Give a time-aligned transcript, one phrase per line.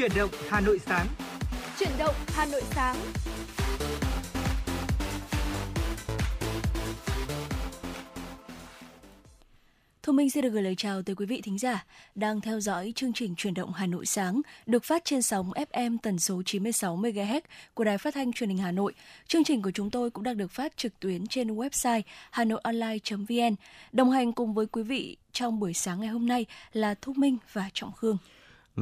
[0.00, 1.06] Chuyển động Hà Nội sáng.
[1.78, 2.96] Chuyển động Hà Nội sáng.
[10.02, 12.92] Thu Minh xin được gửi lời chào tới quý vị thính giả đang theo dõi
[12.96, 16.96] chương trình Truyền động Hà Nội sáng được phát trên sóng FM tần số 96
[16.96, 17.40] MHz
[17.74, 18.94] của Đài Phát thanh Truyền hình Hà Nội.
[19.26, 23.54] Chương trình của chúng tôi cũng đang được phát trực tuyến trên website hanoionline.vn.
[23.92, 27.36] Đồng hành cùng với quý vị trong buổi sáng ngày hôm nay là Thu Minh
[27.52, 28.18] và Trọng Khương.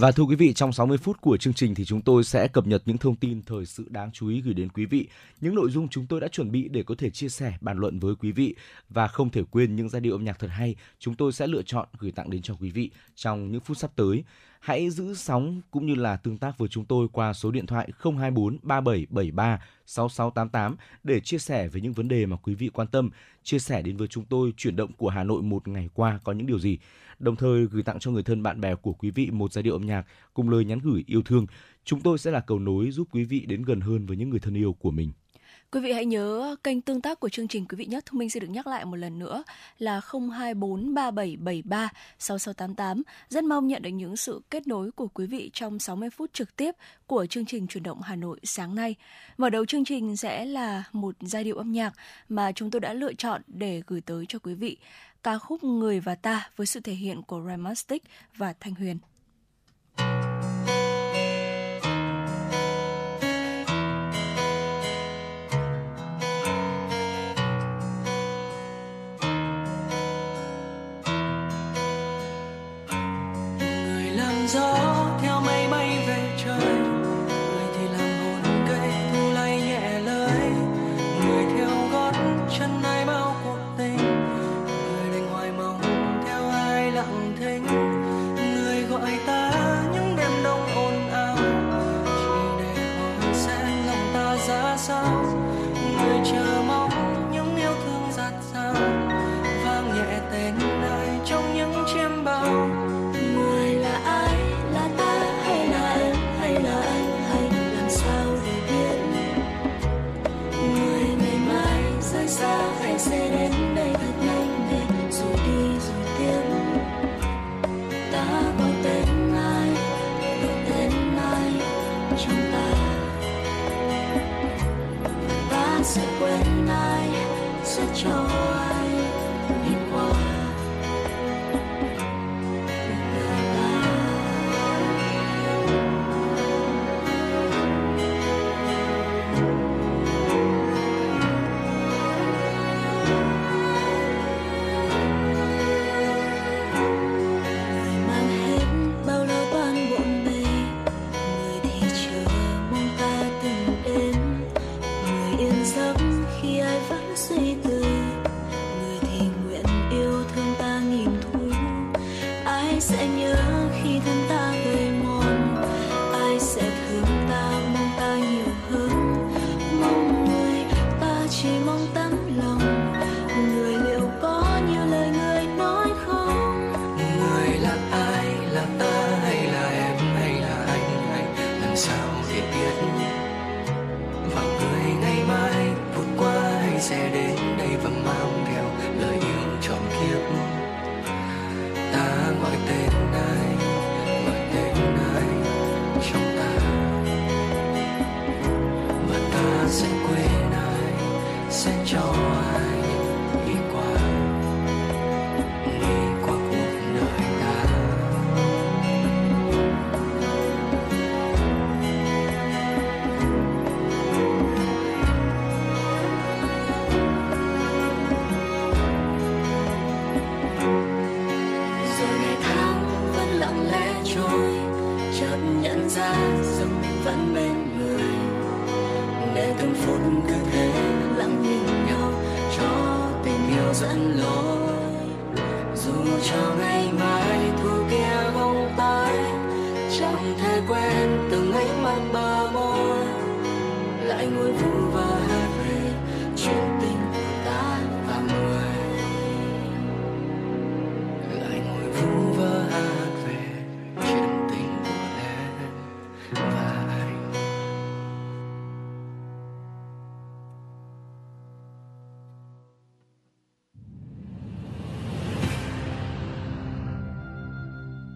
[0.00, 2.66] Và thưa quý vị, trong 60 phút của chương trình thì chúng tôi sẽ cập
[2.66, 5.08] nhật những thông tin thời sự đáng chú ý gửi đến quý vị,
[5.40, 7.98] những nội dung chúng tôi đã chuẩn bị để có thể chia sẻ, bàn luận
[7.98, 8.54] với quý vị
[8.90, 11.62] và không thể quên những giai điệu âm nhạc thật hay chúng tôi sẽ lựa
[11.62, 14.24] chọn gửi tặng đến cho quý vị trong những phút sắp tới.
[14.60, 17.88] Hãy giữ sóng cũng như là tương tác với chúng tôi qua số điện thoại
[18.02, 23.10] 024 3773 6688 để chia sẻ về những vấn đề mà quý vị quan tâm,
[23.42, 26.32] chia sẻ đến với chúng tôi chuyển động của Hà Nội một ngày qua có
[26.32, 26.78] những điều gì
[27.18, 29.72] đồng thời gửi tặng cho người thân bạn bè của quý vị một giai điệu
[29.72, 31.46] âm nhạc cùng lời nhắn gửi yêu thương.
[31.84, 34.40] Chúng tôi sẽ là cầu nối giúp quý vị đến gần hơn với những người
[34.40, 35.12] thân yêu của mình.
[35.72, 38.00] Quý vị hãy nhớ kênh tương tác của chương trình quý vị nhé.
[38.06, 39.42] thông Minh sẽ được nhắc lại một lần nữa
[39.78, 41.88] là 0243773
[42.18, 43.02] 6688.
[43.28, 46.56] Rất mong nhận được những sự kết nối của quý vị trong 60 phút trực
[46.56, 46.74] tiếp
[47.06, 48.94] của chương trình chuyển động Hà Nội sáng nay.
[49.38, 51.92] Mở đầu chương trình sẽ là một giai điệu âm nhạc
[52.28, 54.76] mà chúng tôi đã lựa chọn để gửi tới cho quý vị
[55.22, 58.02] ca khúc Người và ta với sự thể hiện của Ramastic
[58.36, 58.98] và Thanh Huyền.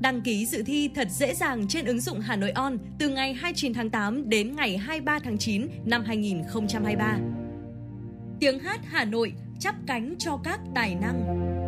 [0.00, 3.34] Đăng ký dự thi thật dễ dàng trên ứng dụng Hà Nội On từ ngày
[3.34, 7.18] 29 tháng 8 đến ngày 23 tháng 9 năm 2023.
[8.40, 11.67] Tiếng hát Hà Nội chắp cánh cho các tài năng.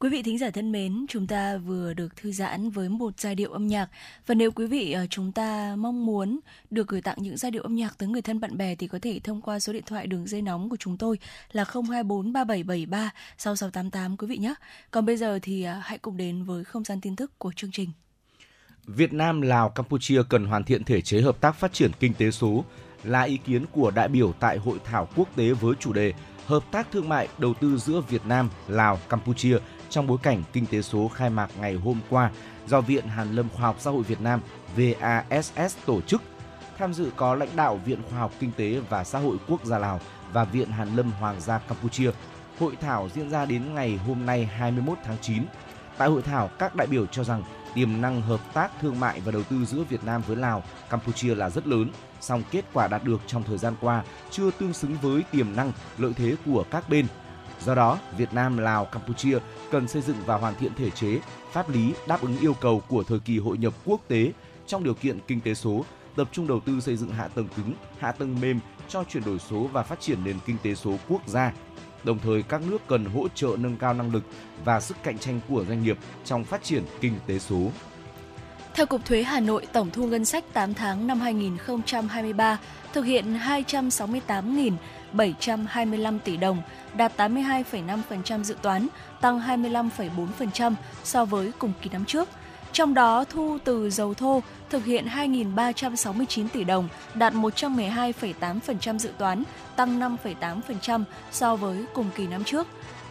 [0.00, 3.34] Quý vị thính giả thân mến, chúng ta vừa được thư giãn với một giai
[3.34, 3.88] điệu âm nhạc
[4.26, 6.40] và nếu quý vị ờ, chúng ta mong muốn
[6.70, 8.98] được gửi tặng những giai điệu âm nhạc tới người thân bạn bè thì có
[9.02, 11.18] thể thông qua số điện thoại đường dây nóng của chúng tôi
[11.52, 14.54] là 024 3773 6688 quý vị nhé.
[14.90, 17.70] Còn bây giờ thì ờ, hãy cùng đến với không gian tin tức của chương
[17.72, 17.90] trình.
[18.86, 22.30] Việt Nam, Lào, Campuchia cần hoàn thiện thể chế hợp tác phát triển kinh tế
[22.30, 22.64] số
[23.04, 26.12] là ý kiến của đại biểu tại hội thảo quốc tế với chủ đề
[26.48, 29.58] Hợp tác thương mại đầu tư giữa Việt Nam, Lào, Campuchia
[29.90, 32.30] trong bối cảnh kinh tế số khai mạc ngày hôm qua
[32.66, 34.40] do Viện Hàn lâm Khoa học Xã hội Việt Nam
[34.76, 36.22] VASS tổ chức.
[36.78, 39.78] Tham dự có lãnh đạo Viện Khoa học Kinh tế và Xã hội Quốc gia
[39.78, 40.00] Lào
[40.32, 42.10] và Viện Hàn lâm Hoàng gia Campuchia.
[42.58, 45.42] Hội thảo diễn ra đến ngày hôm nay 21 tháng 9.
[45.98, 47.42] Tại hội thảo, các đại biểu cho rằng
[47.74, 51.34] tiềm năng hợp tác thương mại và đầu tư giữa Việt Nam với Lào, Campuchia
[51.34, 51.90] là rất lớn,
[52.20, 55.72] song kết quả đạt được trong thời gian qua chưa tương xứng với tiềm năng,
[55.98, 57.06] lợi thế của các bên.
[57.64, 59.38] Do đó, Việt Nam, Lào, Campuchia
[59.70, 61.18] cần xây dựng và hoàn thiện thể chế,
[61.52, 64.32] pháp lý đáp ứng yêu cầu của thời kỳ hội nhập quốc tế
[64.66, 65.84] trong điều kiện kinh tế số,
[66.16, 69.38] tập trung đầu tư xây dựng hạ tầng cứng, hạ tầng mềm cho chuyển đổi
[69.38, 71.52] số và phát triển nền kinh tế số quốc gia.
[72.04, 74.22] Đồng thời, các nước cần hỗ trợ nâng cao năng lực
[74.64, 77.70] và sức cạnh tranh của doanh nghiệp trong phát triển kinh tế số.
[78.74, 82.58] Theo Cục Thuế Hà Nội, tổng thu ngân sách 8 tháng năm 2023
[82.92, 83.34] thực hiện
[85.12, 86.62] 725 tỷ đồng,
[86.96, 88.88] đạt 82,5% dự toán,
[89.20, 90.74] tăng 25,4%
[91.04, 92.28] so với cùng kỳ năm trước.
[92.72, 99.42] Trong đó, thu từ dầu thô thực hiện 2.369 tỷ đồng, đạt 112,8% dự toán,
[99.76, 102.66] tăng 5,8% so với cùng kỳ năm trước.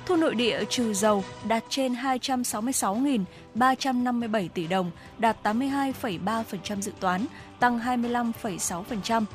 [0.06, 7.26] Thu nội địa trừ dầu đạt trên 266.357 tỷ đồng, đạt 82,3% dự toán,
[7.60, 9.26] tăng 25,6%.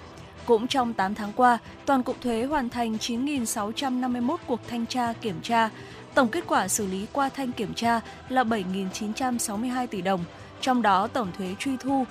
[0.47, 5.41] Cũng trong 8 tháng qua, toàn cục thuế hoàn thành 9.651 cuộc thanh tra kiểm
[5.43, 5.71] tra.
[6.15, 10.25] Tổng kết quả xử lý qua thanh kiểm tra là 7.962 tỷ đồng,
[10.61, 12.05] trong đó tổng thuế truy thu,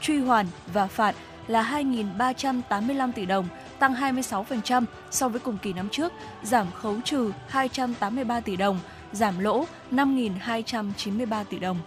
[0.00, 1.14] truy hoàn và phạt
[1.46, 6.12] là 2.385 tỷ đồng, tăng 26% so với cùng kỳ năm trước,
[6.42, 8.78] giảm khấu trừ 283 tỷ đồng,
[9.12, 11.78] giảm lỗ 5.293 tỷ đồng.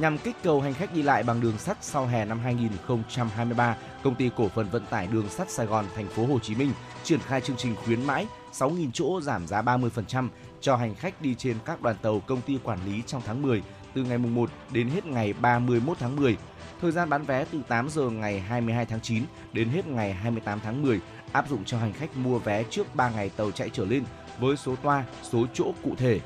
[0.00, 4.14] Nhằm kích cầu hành khách đi lại bằng đường sắt sau hè năm 2023, công
[4.14, 6.72] ty cổ phần vận tải đường sắt Sài Gòn thành phố Hồ Chí Minh
[7.04, 10.28] triển khai chương trình khuyến mãi 6.000 chỗ giảm giá 30%
[10.60, 13.62] cho hành khách đi trên các đoàn tàu công ty quản lý trong tháng 10
[13.94, 16.36] từ ngày mùng 1 đến hết ngày 31 tháng 10
[16.80, 20.60] Thời gian bán vé từ 8 giờ ngày 22 tháng 9 đến hết ngày 28
[20.64, 21.00] tháng 10
[21.32, 24.04] áp dụng cho hành khách mua vé trước 3 ngày tàu chạy trở lên
[24.38, 26.20] với số toa, số chỗ cụ thể.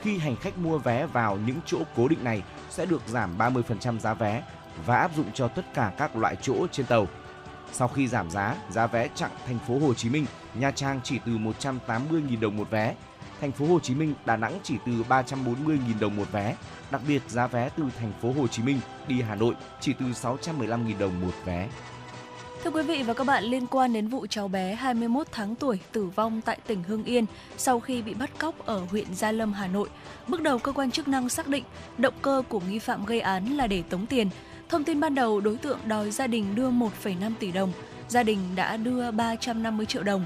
[0.00, 2.42] Khi hành khách mua vé vào những chỗ cố định này
[2.76, 4.42] sẽ được giảm 30% giá vé
[4.86, 7.06] và áp dụng cho tất cả các loại chỗ trên tàu.
[7.72, 11.18] Sau khi giảm giá, giá vé chặng thành phố Hồ Chí Minh, Nha Trang chỉ
[11.26, 12.94] từ 180.000 đồng một vé,
[13.40, 16.56] thành phố Hồ Chí Minh, Đà Nẵng chỉ từ 340.000 đồng một vé.
[16.90, 20.06] Đặc biệt giá vé từ thành phố Hồ Chí Minh đi Hà Nội chỉ từ
[20.06, 21.68] 615.000 đồng một vé.
[22.66, 25.78] Thưa quý vị và các bạn, liên quan đến vụ cháu bé 21 tháng tuổi
[25.92, 29.52] tử vong tại tỉnh Hưng Yên sau khi bị bắt cóc ở huyện Gia Lâm,
[29.52, 29.88] Hà Nội,
[30.28, 31.64] bước đầu cơ quan chức năng xác định
[31.98, 34.28] động cơ của nghi phạm gây án là để tống tiền.
[34.68, 37.72] Thông tin ban đầu, đối tượng đòi gia đình đưa 1,5 tỷ đồng,
[38.08, 40.24] gia đình đã đưa 350 triệu đồng.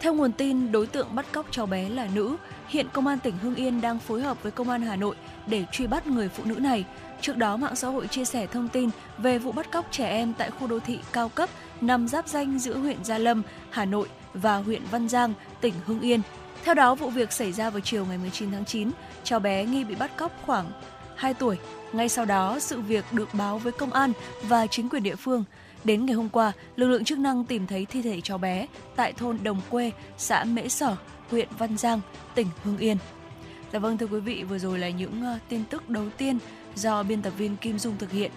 [0.00, 2.36] Theo nguồn tin, đối tượng bắt cóc cháu bé là nữ.
[2.68, 5.64] Hiện Công an tỉnh Hưng Yên đang phối hợp với Công an Hà Nội để
[5.72, 6.84] truy bắt người phụ nữ này.
[7.22, 10.32] Trước đó, mạng xã hội chia sẻ thông tin về vụ bắt cóc trẻ em
[10.38, 11.48] tại khu đô thị cao cấp
[11.80, 16.00] nằm giáp danh giữa huyện Gia Lâm, Hà Nội và huyện Văn Giang, tỉnh Hưng
[16.00, 16.20] Yên.
[16.64, 18.90] Theo đó, vụ việc xảy ra vào chiều ngày 19 tháng 9,
[19.24, 20.70] cháu bé nghi bị bắt cóc khoảng
[21.16, 21.56] 2 tuổi.
[21.92, 24.12] Ngay sau đó, sự việc được báo với công an
[24.42, 25.44] và chính quyền địa phương.
[25.84, 29.12] Đến ngày hôm qua, lực lượng chức năng tìm thấy thi thể cháu bé tại
[29.12, 30.96] thôn Đồng Quê, xã Mễ Sở,
[31.30, 32.00] huyện Văn Giang,
[32.34, 32.96] tỉnh Hưng Yên.
[33.72, 36.38] Dạ vâng thưa quý vị, vừa rồi là những ờ, tin tức đầu tiên
[36.76, 38.30] do biên tập viên Kim Dung thực hiện.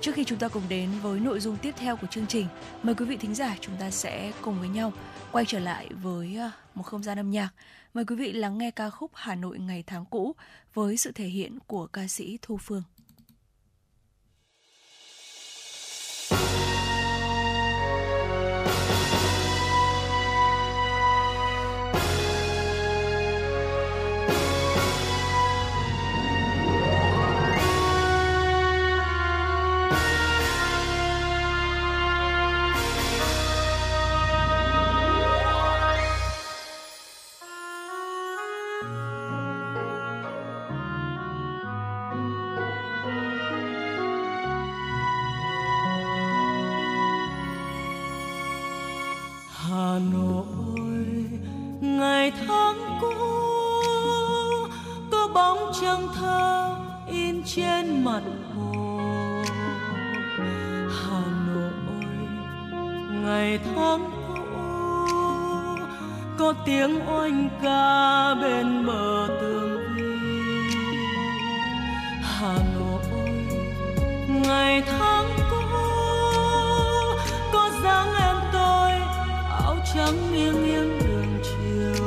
[0.00, 2.46] Trước khi chúng ta cùng đến với nội dung tiếp theo của chương trình,
[2.82, 4.92] mời quý vị thính giả chúng ta sẽ cùng với nhau
[5.32, 7.48] quay trở lại với à, một không gian âm nhạc.
[7.94, 10.32] Mời quý vị lắng nghe ca khúc Hà Nội ngày tháng cũ
[10.74, 12.82] với sự thể hiện của ca sĩ Thu Phương.
[63.32, 64.44] Ngày tháng cũ,
[66.38, 70.02] có tiếng oanh ca bên bờ tường vi.
[72.22, 73.02] Hà nội,
[74.28, 75.56] ngày tháng cũ,
[77.52, 78.90] có dáng em tôi,
[79.50, 82.04] áo trắng nghiêng nghiêng đường chiều.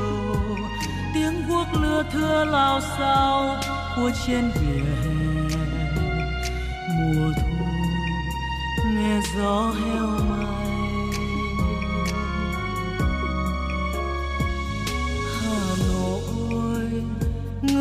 [1.13, 3.57] Tiếng guốc lưa thưa lao sao
[3.95, 5.15] của trên vỉa hè.
[6.97, 7.65] Mùa thu,
[8.95, 10.44] nghe gió heo mai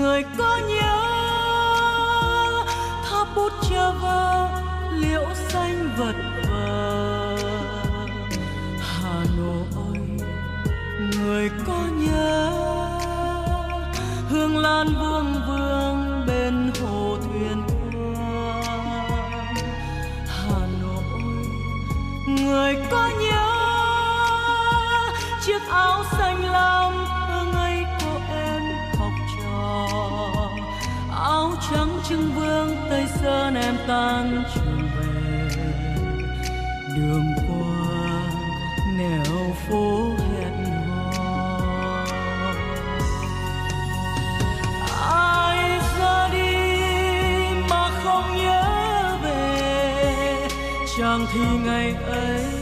[0.05, 0.97] người có nhớ.
[3.05, 4.49] Tháp bút cho vơ,
[4.93, 6.15] liễu xanh vật
[6.49, 7.37] vờ.
[8.81, 9.99] Hà nội,
[11.19, 12.51] người có nhớ.
[14.29, 19.55] Hương lan vương vương bên hồ thuyền quang
[20.27, 21.33] hà nội,
[22.27, 23.24] người có nhớ
[32.09, 35.49] trưng vương tây sơn em tan trường về.
[36.97, 38.21] Đường qua
[38.97, 42.05] nẻo phố hẹn hò.
[45.11, 46.57] Ai ra đi
[47.71, 50.49] mà không nhớ về
[50.99, 52.54] chẳng thì ngày ấy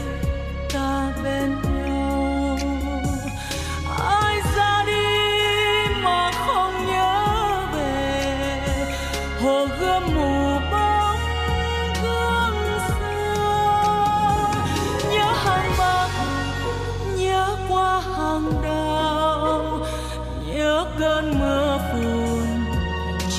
[21.39, 22.47] Mưa phùn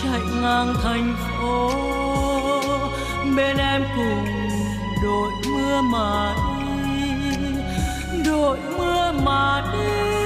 [0.03, 1.71] chạy ngang thành phố.
[3.37, 4.27] Bên em cùng
[5.03, 10.24] đội mưa mà đi, đội mưa mà đi.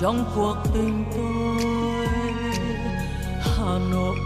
[0.00, 2.06] Trong cuộc tình tôi,
[3.40, 4.16] hà nội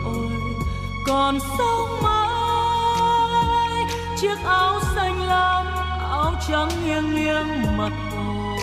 [1.07, 3.85] còn sống mãi.
[4.21, 5.67] Chiếc áo xanh lam,
[6.11, 8.57] áo trắng nghiêng nghiêng mặt hồ.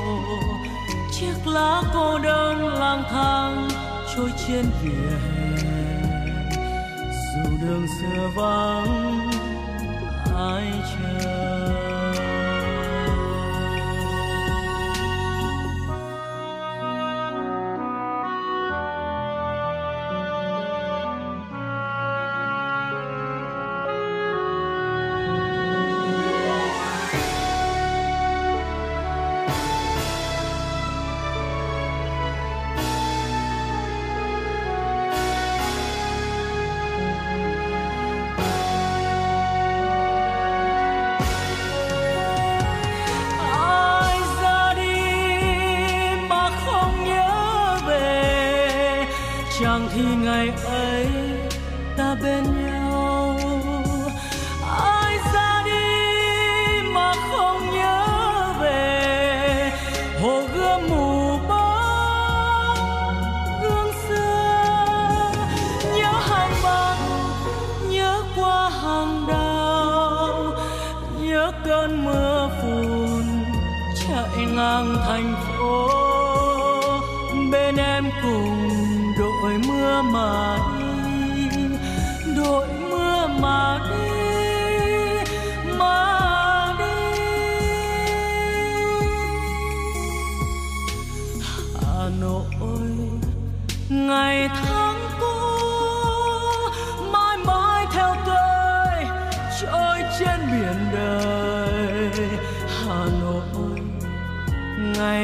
[1.11, 3.69] Chiếc lá cô đơn lang thang
[4.15, 5.49] trôi trên vỉa hè.
[7.35, 9.29] Dù đường xưa vắng,
[10.35, 11.28] ai chờ?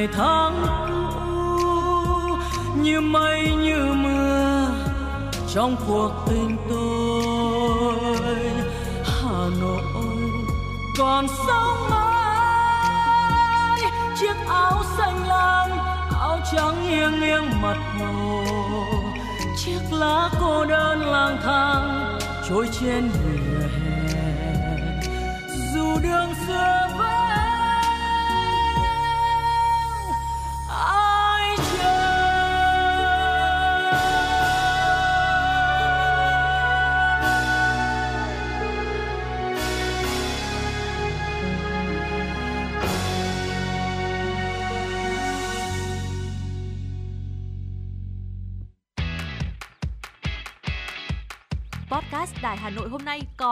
[0.06, 0.66] Ngày tháng
[1.14, 2.38] cũ
[2.82, 4.68] như mây như mưa
[5.54, 7.96] trong cuộc tình tôi.
[9.04, 9.82] Hà Nội
[10.98, 13.82] còn sống mãi,
[14.20, 15.70] chiếc áo xanh lam,
[16.20, 18.44] áo trắng nghiêng nghiêng mặt hồ.
[19.58, 22.20] Chiếc lá cô đơn lang thang
[22.50, 23.35] trôi trên biển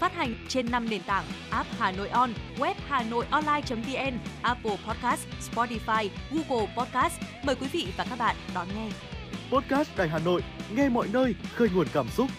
[0.00, 4.76] Phát hành trên 5 nền tảng app Hà Nội On, web Hà Nội Online.vn, Apple
[4.86, 7.20] Podcast, Spotify, Google Podcast.
[7.42, 8.88] Mời quý vị và các bạn đón nghe.
[9.50, 10.42] Podcast Đài Hà Nội,
[10.74, 12.30] nghe mọi nơi, khơi nguồn cảm xúc.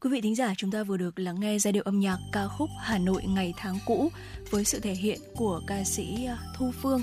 [0.00, 2.48] Quý vị thính giả, chúng ta vừa được lắng nghe giai điệu âm nhạc ca
[2.48, 4.10] khúc Hà Nội ngày tháng cũ
[4.50, 7.02] với sự thể hiện của ca sĩ Thu Phương.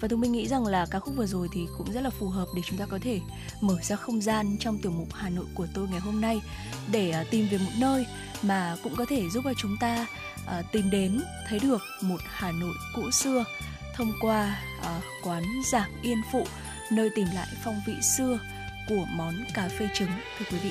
[0.00, 2.28] Và tôi mình nghĩ rằng là ca khúc vừa rồi thì cũng rất là phù
[2.28, 3.20] hợp để chúng ta có thể
[3.60, 6.40] mở ra không gian trong tiểu mục Hà Nội của tôi ngày hôm nay
[6.92, 8.06] để à, tìm về một nơi
[8.42, 10.06] mà cũng có thể giúp cho chúng ta
[10.46, 13.44] à, tìm đến thấy được một Hà Nội cũ xưa
[13.94, 16.44] thông qua à, quán giảng Yên Phụ
[16.92, 18.38] nơi tìm lại phong vị xưa
[18.88, 20.70] của món cà phê trứng thưa quý vị.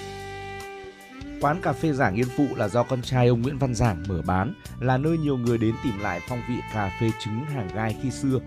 [1.41, 4.21] Quán cà phê Giảng Yên Phụ là do con trai ông Nguyễn Văn Giảng mở
[4.25, 7.95] bán, là nơi nhiều người đến tìm lại phong vị cà phê trứng hàng gai
[8.03, 8.39] khi xưa.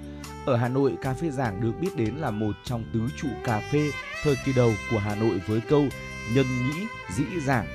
[0.49, 3.61] Ở Hà Nội, cà phê Giảng được biết đến là một trong tứ trụ cà
[3.73, 3.91] phê
[4.23, 5.87] thời kỳ đầu của Hà Nội với câu
[6.35, 7.67] nhân nhĩ, dĩ giảng.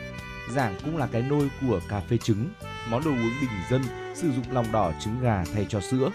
[0.51, 2.49] Giảng cũng là cái nôi của cà phê trứng,
[2.89, 3.81] món đồ uống bình dân
[4.15, 6.11] sử dụng lòng đỏ trứng gà thay cho sữa.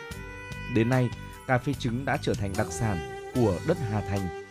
[0.75, 1.11] Đến nay,
[1.47, 4.45] cà phê trứng đã trở thành đặc sản của đất Hà Thành.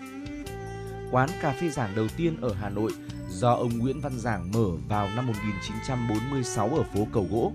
[1.12, 2.91] Quán cà phê Giảng đầu tiên ở Hà Nội
[3.30, 7.54] do ông Nguyễn Văn Giảng mở vào năm 1946 ở phố Cầu Gỗ.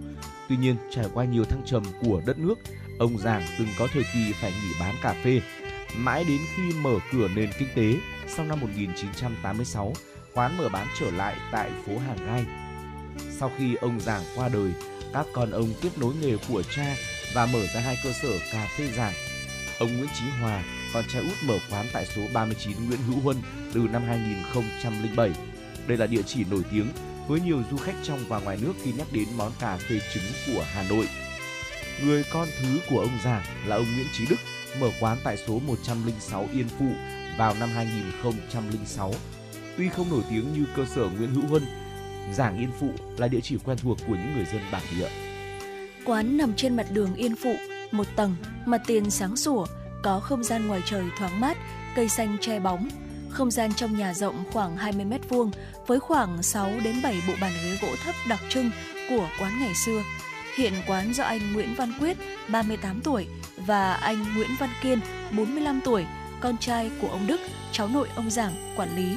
[0.48, 2.58] Tuy nhiên, trải qua nhiều thăng trầm của đất nước,
[3.02, 5.40] ông Giảng từng có thời kỳ phải nghỉ bán cà phê.
[5.96, 7.94] Mãi đến khi mở cửa nền kinh tế,
[8.28, 9.92] sau năm 1986,
[10.34, 12.44] quán mở bán trở lại tại phố Hàng Gai.
[13.38, 14.72] Sau khi ông Giảng qua đời,
[15.12, 16.96] các con ông tiếp nối nghề của cha
[17.34, 19.14] và mở ra hai cơ sở cà phê Giảng.
[19.78, 23.36] Ông Nguyễn Chí Hòa, con trai út mở quán tại số 39 Nguyễn Hữu Huân
[23.74, 25.30] từ năm 2007.
[25.86, 26.86] Đây là địa chỉ nổi tiếng
[27.28, 30.54] với nhiều du khách trong và ngoài nước khi nhắc đến món cà phê trứng
[30.54, 31.08] của Hà Nội.
[32.06, 34.36] Người con thứ của ông Giảng là ông Nguyễn Trí Đức
[34.80, 36.86] mở quán tại số 106 Yên Phụ
[37.38, 39.14] vào năm 2006.
[39.76, 41.62] Tuy không nổi tiếng như cơ sở Nguyễn Hữu Huân,
[42.32, 45.08] Giảng Yên Phụ là địa chỉ quen thuộc của những người dân bản địa.
[46.04, 47.54] Quán nằm trên mặt đường Yên Phụ,
[47.90, 48.36] một tầng,
[48.66, 49.66] mặt tiền sáng sủa,
[50.02, 51.56] có không gian ngoài trời thoáng mát,
[51.96, 52.88] cây xanh che bóng.
[53.30, 55.50] Không gian trong nhà rộng khoảng 20 mét vuông
[55.86, 58.70] với khoảng 6 đến 7 bộ bàn ghế gỗ thấp đặc trưng
[59.08, 60.02] của quán ngày xưa.
[60.56, 62.16] Hiện quán do anh Nguyễn Văn Quyết,
[62.48, 65.00] 38 tuổi và anh Nguyễn Văn Kiên,
[65.36, 66.06] 45 tuổi,
[66.40, 67.40] con trai của ông Đức,
[67.72, 69.16] cháu nội ông Giảng, quản lý.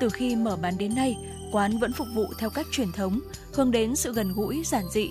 [0.00, 1.16] Từ khi mở bán đến nay,
[1.52, 3.20] quán vẫn phục vụ theo cách truyền thống,
[3.52, 5.10] hướng đến sự gần gũi, giản dị.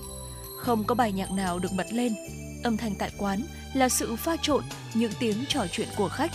[0.57, 2.15] Không có bài nhạc nào được bật lên,
[2.63, 3.41] âm thanh tại quán
[3.73, 6.31] là sự pha trộn những tiếng trò chuyện của khách.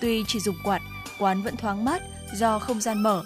[0.00, 0.80] Tuy chỉ dùng quạt,
[1.18, 2.02] quán vẫn thoáng mát
[2.34, 3.24] do không gian mở.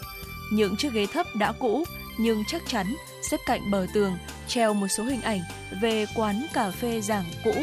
[0.53, 1.85] Những chiếc ghế thấp đã cũ
[2.19, 2.97] nhưng chắc chắn
[3.31, 5.41] xếp cạnh bờ tường treo một số hình ảnh
[5.81, 7.55] về quán cà phê giảng cũ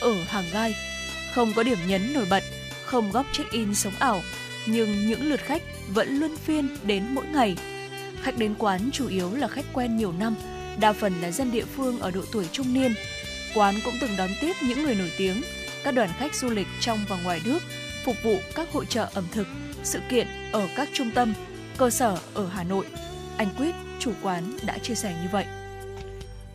[0.00, 0.76] ở hàng gai.
[1.34, 2.42] Không có điểm nhấn nổi bật,
[2.84, 4.22] không góc check-in sống ảo,
[4.66, 7.56] nhưng những lượt khách vẫn luân phiên đến mỗi ngày.
[8.22, 10.34] Khách đến quán chủ yếu là khách quen nhiều năm,
[10.80, 12.94] đa phần là dân địa phương ở độ tuổi trung niên.
[13.54, 15.42] Quán cũng từng đón tiếp những người nổi tiếng,
[15.84, 17.58] các đoàn khách du lịch trong và ngoài nước,
[18.04, 19.46] phục vụ các hội trợ ẩm thực,
[19.84, 21.34] sự kiện ở các trung tâm,
[21.76, 22.86] cơ sở ở Hà Nội.
[23.38, 25.46] Anh Quyết, chủ quán đã chia sẻ như vậy.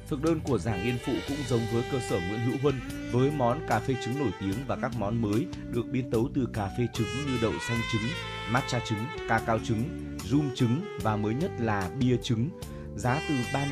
[0.08, 2.76] Thực đơn của Giảng Yên Phụ cũng giống với cơ sở Nguyễn Hữu Huân
[3.12, 6.48] với món cà phê trứng nổi tiếng và các món mới được biến tấu từ
[6.54, 8.02] cà phê trứng như đậu xanh trứng,
[8.50, 9.84] matcha trứng, ca cao trứng,
[10.24, 12.50] rum trứng và mới nhất là bia trứng,
[12.96, 13.65] giá từ 30.000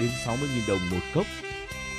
[0.00, 0.36] đến 60.000
[0.68, 1.26] đồng một cốc.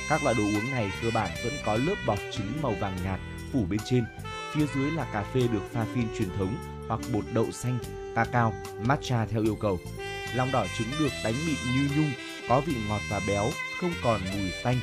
[0.08, 3.20] Các loại đồ uống này cơ bản vẫn có lớp bọt trứng màu vàng nhạt
[3.52, 4.04] phủ bên trên,
[4.52, 6.56] phía dưới là cà phê được pha phin truyền thống
[6.88, 7.78] hoặc bột đậu xanh,
[8.14, 8.54] ca cao,
[8.84, 9.78] matcha theo yêu cầu.
[10.34, 12.12] Lòng đỏ trứng được đánh mịn như nhung,
[12.48, 14.80] có vị ngọt và béo, không còn mùi tanh.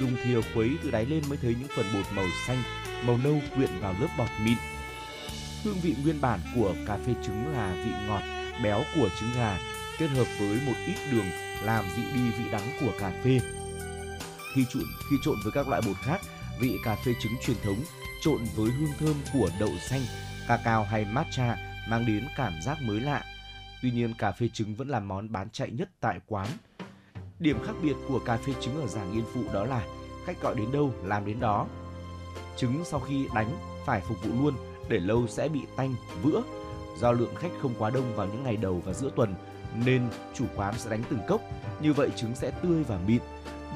[0.00, 2.62] Dùng thìa khuấy từ đáy lên mới thấy những phần bột màu xanh,
[3.04, 4.56] màu nâu quyện vào lớp bọt mịn.
[5.64, 8.22] Hương vị nguyên bản của cà phê trứng là vị ngọt,
[8.62, 9.58] béo của trứng gà
[9.98, 11.26] kết hợp với một ít đường
[11.62, 13.40] làm dịu đi vị đắng của cà phê.
[14.54, 16.20] Khi trộn khi trộn với các loại bột khác,
[16.60, 17.84] vị cà phê trứng truyền thống
[18.22, 20.02] trộn với hương thơm của đậu xanh,
[20.48, 21.56] cacao hay matcha
[21.88, 23.24] mang đến cảm giác mới lạ.
[23.82, 26.48] Tuy nhiên cà phê trứng vẫn là món bán chạy nhất tại quán.
[27.38, 29.86] Điểm khác biệt của cà phê trứng ở Giảng Yên Phụ đó là
[30.24, 31.66] khách gọi đến đâu làm đến đó.
[32.56, 33.50] Trứng sau khi đánh
[33.86, 34.54] phải phục vụ luôn,
[34.88, 36.42] để lâu sẽ bị tanh, vữa.
[36.98, 39.34] Do lượng khách không quá đông vào những ngày đầu và giữa tuần
[39.84, 40.02] nên
[40.34, 41.40] chủ quán sẽ đánh từng cốc,
[41.82, 43.20] như vậy trứng sẽ tươi và mịn.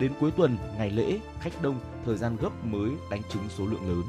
[0.01, 3.89] Đến cuối tuần, ngày lễ, khách đông, thời gian gấp mới đánh trứng số lượng
[3.89, 4.03] lớn.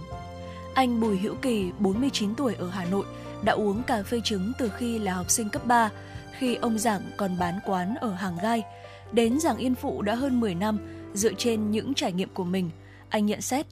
[0.75, 3.05] Anh Bùi Hữu Kỳ, 49 tuổi ở Hà Nội,
[3.43, 5.89] đã uống cà phê trứng từ khi là học sinh cấp 3,
[6.37, 8.63] khi ông Giảng còn bán quán ở Hàng Gai.
[9.11, 10.77] Đến Giảng Yên Phụ đã hơn 10 năm,
[11.13, 12.69] dựa trên những trải nghiệm của mình,
[13.09, 13.65] anh nhận xét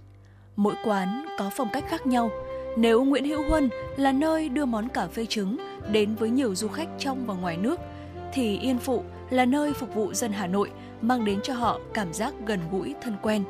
[0.56, 2.30] mỗi quán có phong cách khác nhau.
[2.78, 5.58] Nếu Nguyễn Hữu Huân là nơi đưa món cà phê trứng
[5.92, 7.80] đến với nhiều du khách trong và ngoài nước,
[8.34, 12.14] thì Yên Phụ là nơi phục vụ dân Hà Nội, mang đến cho họ cảm
[12.14, 13.44] giác gần gũi thân quen.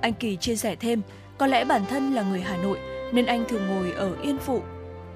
[0.00, 1.02] Anh Kỳ chia sẻ thêm,
[1.38, 2.78] có lẽ bản thân là người Hà Nội
[3.14, 4.62] nên anh thường ngồi ở Yên Phụ.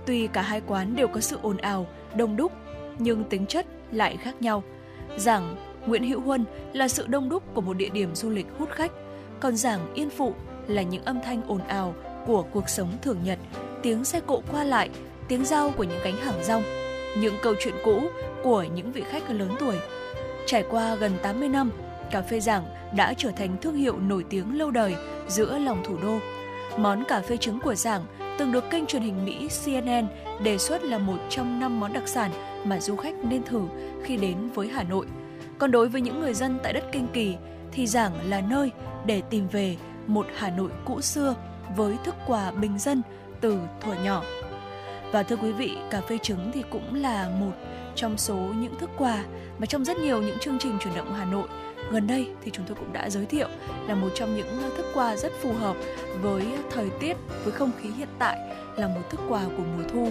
[0.07, 2.53] Tuy cả hai quán đều có sự ồn ào, đông đúc,
[2.99, 4.63] nhưng tính chất lại khác nhau.
[5.17, 5.57] Giảng
[5.87, 8.93] Nguyễn Hữu Huân là sự đông đúc của một địa điểm du lịch hút khách,
[9.41, 10.35] còn giảng Yên Phụ
[10.67, 11.95] là những âm thanh ồn ào
[12.27, 13.39] của cuộc sống thường nhật,
[13.83, 14.91] tiếng xe cộ qua lại,
[15.29, 16.63] tiếng rau của những cánh hàng rong,
[17.19, 18.03] những câu chuyện cũ
[18.43, 19.77] của những vị khách lớn tuổi.
[20.47, 21.71] Trải qua gần 80 năm,
[22.11, 22.65] cà phê giảng
[22.97, 24.95] đã trở thành thương hiệu nổi tiếng lâu đời
[25.29, 26.19] giữa lòng thủ đô.
[26.79, 28.05] Món cà phê trứng của giảng
[28.39, 30.07] từng được kênh truyền hình Mỹ CNN
[30.43, 32.31] đề xuất là một trong năm món đặc sản
[32.65, 33.61] mà du khách nên thử
[34.03, 35.07] khi đến với Hà Nội.
[35.59, 37.37] Còn đối với những người dân tại đất Kinh Kỳ
[37.73, 38.71] thì giảng là nơi
[39.07, 41.35] để tìm về một Hà Nội cũ xưa
[41.77, 43.03] với thức quà bình dân
[43.41, 44.23] từ thuở nhỏ.
[45.13, 47.53] Và thưa quý vị, cà phê trứng thì cũng là một
[47.95, 49.25] trong số những thức quà
[49.59, 51.49] mà trong rất nhiều những chương trình chuyển động Hà Nội
[51.93, 53.49] gần đây thì chúng tôi cũng đã giới thiệu
[53.89, 55.77] là một trong những thức quà rất phù hợp
[56.23, 58.39] với thời tiết với không khí hiện tại
[58.77, 60.09] là một thức quà của mùa thu.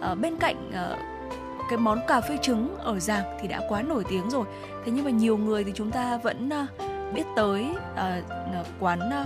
[0.00, 0.96] À, bên cạnh à,
[1.68, 4.46] cái món cà phê trứng ở giàng thì đã quá nổi tiếng rồi.
[4.84, 6.66] Thế nhưng mà nhiều người thì chúng ta vẫn à,
[7.14, 9.24] biết tới à, à quán à,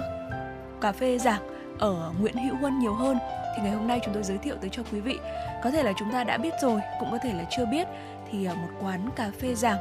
[0.80, 1.42] cà phê giàng
[1.78, 3.18] ở Nguyễn Hữu Huân nhiều hơn.
[3.56, 5.18] Thì ngày hôm nay chúng tôi giới thiệu tới cho quý vị.
[5.64, 7.88] Có thể là chúng ta đã biết rồi cũng có thể là chưa biết.
[8.30, 9.78] Thì à, một quán cà phê giảng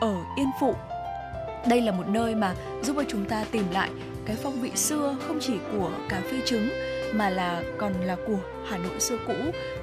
[0.00, 0.74] ở Yên Phụ
[1.68, 3.90] đây là một nơi mà giúp cho chúng ta tìm lại
[4.26, 6.68] cái phong vị xưa không chỉ của cà phê trứng
[7.14, 9.34] mà là còn là của Hà Nội xưa cũ.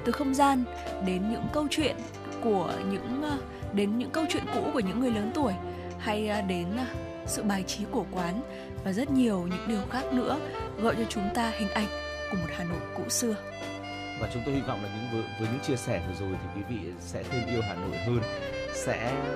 [0.04, 0.64] Từ không gian
[1.06, 1.96] đến những câu chuyện
[2.42, 3.38] của những ờ,
[3.72, 5.52] đến những câu chuyện cũ của những người lớn tuổi
[5.98, 6.84] hay ờ, đến ờ,
[7.26, 8.40] sự bài trí của quán
[8.84, 10.38] và rất nhiều những điều khác nữa
[10.82, 11.88] gợi cho chúng ta hình ảnh
[12.30, 13.34] của một Hà Nội cũ xưa.
[14.20, 16.60] Và chúng tôi hy vọng là những với, với những chia sẻ vừa rồi thì
[16.60, 18.20] quý vị sẽ thêm yêu Hà Nội hơn
[18.74, 19.26] sẽ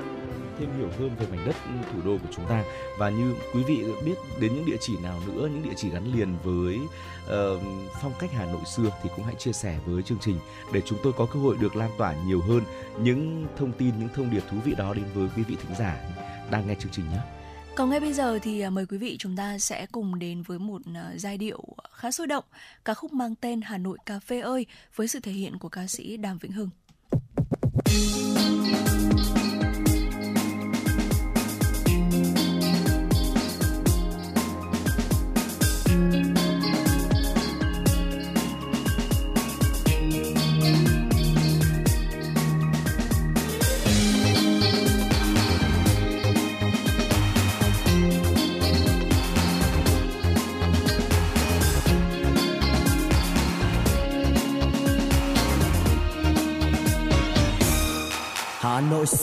[0.59, 2.65] thêm hiểu hơn về mảnh đất ừ, thủ đô của chúng ta
[2.99, 6.13] và như quý vị biết đến những địa chỉ nào nữa những địa chỉ gắn
[6.13, 7.63] liền với uh,
[8.03, 10.39] phong cách Hà Nội xưa thì cũng hãy chia sẻ với chương trình
[10.73, 12.63] để chúng tôi có cơ hội được lan tỏa nhiều hơn
[13.01, 15.97] những thông tin những thông điệp thú vị đó đến với quý vị thính giả
[16.51, 17.19] đang nghe chương trình nhé.
[17.75, 20.59] Còn ngay bây giờ thì à, mời quý vị chúng ta sẽ cùng đến với
[20.59, 22.45] một à, giai điệu khá sôi động,
[22.85, 25.87] ca khúc mang tên Hà Nội cà phê ơi với sự thể hiện của ca
[25.87, 26.71] sĩ Đàm Vĩnh Hưng.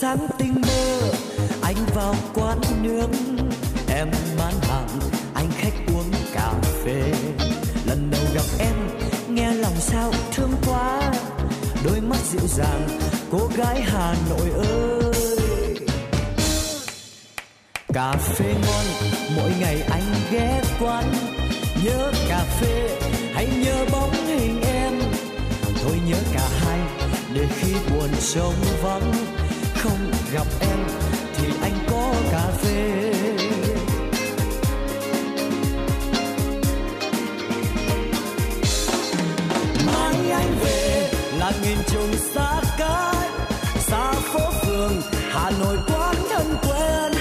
[0.01, 0.99] Sáng tinh mơ,
[1.61, 3.07] anh vào quán nước
[3.87, 4.87] em bán hàng,
[5.33, 6.53] anh khách uống cà
[6.83, 7.13] phê.
[7.85, 8.75] Lần đầu gặp em,
[9.29, 11.13] nghe lòng sao thương quá,
[11.85, 12.87] đôi mắt dịu dàng,
[13.31, 15.75] cô gái hà nội ơi.
[17.93, 18.85] Cà phê ngon,
[19.35, 21.13] mỗi ngày anh ghé quán.
[21.83, 22.99] Nhớ cà phê,
[23.33, 24.93] hãy nhớ bóng hình em.
[25.83, 26.79] Thôi nhớ cả hai,
[27.33, 29.13] để khi buồn trông vắng
[29.85, 30.79] không gặp em
[31.37, 33.11] thì anh có cà phê
[39.85, 43.31] mai anh về là nghìn trùng xa cách,
[43.79, 47.11] xa phố phường, hà nội quán thân quen.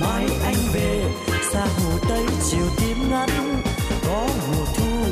[0.00, 1.04] Mai anh về,
[1.52, 3.30] xa hồ tây chiều tím ngắt,
[4.06, 5.06] có mùa thu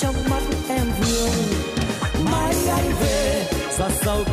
[0.00, 1.32] trong mắt em vương.
[2.24, 3.46] Mai anh về
[3.78, 4.24] giọt sầu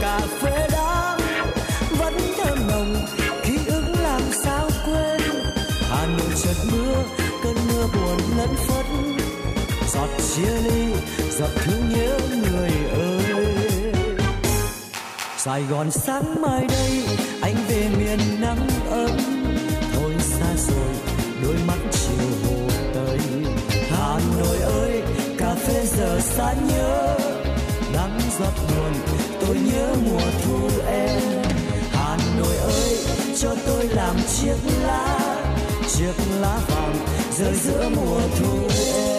[8.42, 8.86] lẫn phất.
[9.94, 10.94] Giọt chia ly,
[11.40, 13.94] giọt thương nhớ người ơi.
[15.38, 17.04] Sài Gòn sáng mai đây,
[17.42, 19.18] anh về miền nắng ấm.
[19.94, 20.94] Thôi xa rồi,
[21.44, 22.58] đôi mắt chiều hồ
[22.94, 23.20] tây.
[23.90, 25.02] Hà Nội ơi,
[25.38, 27.18] cà phê giờ xa nhớ.
[27.94, 28.94] Nắng giọt buồn,
[29.42, 31.22] tôi nhớ mùa thu em.
[31.92, 32.98] Hà Nội ơi,
[33.42, 35.31] cho tôi làm chiếc lá
[35.98, 36.96] chiếc lá vàng
[37.32, 39.11] rơi giữa mùa thu.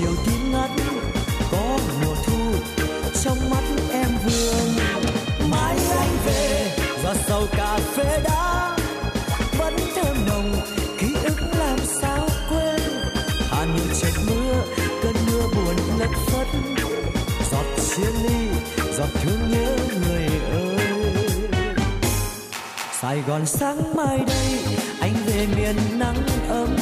[0.00, 0.70] Chiều tím ngắt
[1.50, 2.52] có mùa thu,
[3.24, 4.76] trong mắt em vương.
[5.50, 8.76] Mai anh về và sau cà phê đá,
[9.58, 10.52] vẫn thơm nồng
[10.98, 12.80] ký ức làm sao quên.
[13.50, 14.62] Hà nội trời mưa,
[15.02, 16.46] cơn mưa buồn lất phất.
[17.52, 17.64] Giọt
[17.96, 18.48] chia ly,
[18.98, 20.88] giọt thương nhớ người ơi.
[23.00, 24.58] Sài Gòn sáng mai đây,
[25.00, 26.76] anh về miền nắng ấm.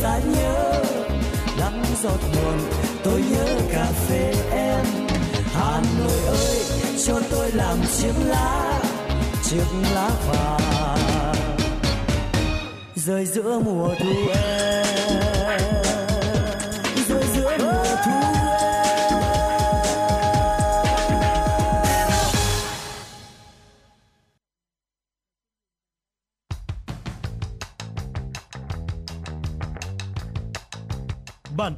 [0.00, 0.82] Xa nhớ
[1.58, 2.58] đắng giọt buồn
[3.04, 4.84] tôi nhớ cà phê em.
[5.54, 6.58] Hà Nội ơi,
[7.06, 8.80] cho tôi làm chiếc lá
[9.44, 11.34] chiếc lá vàng.
[12.94, 14.45] Rơi giữa mùa thu em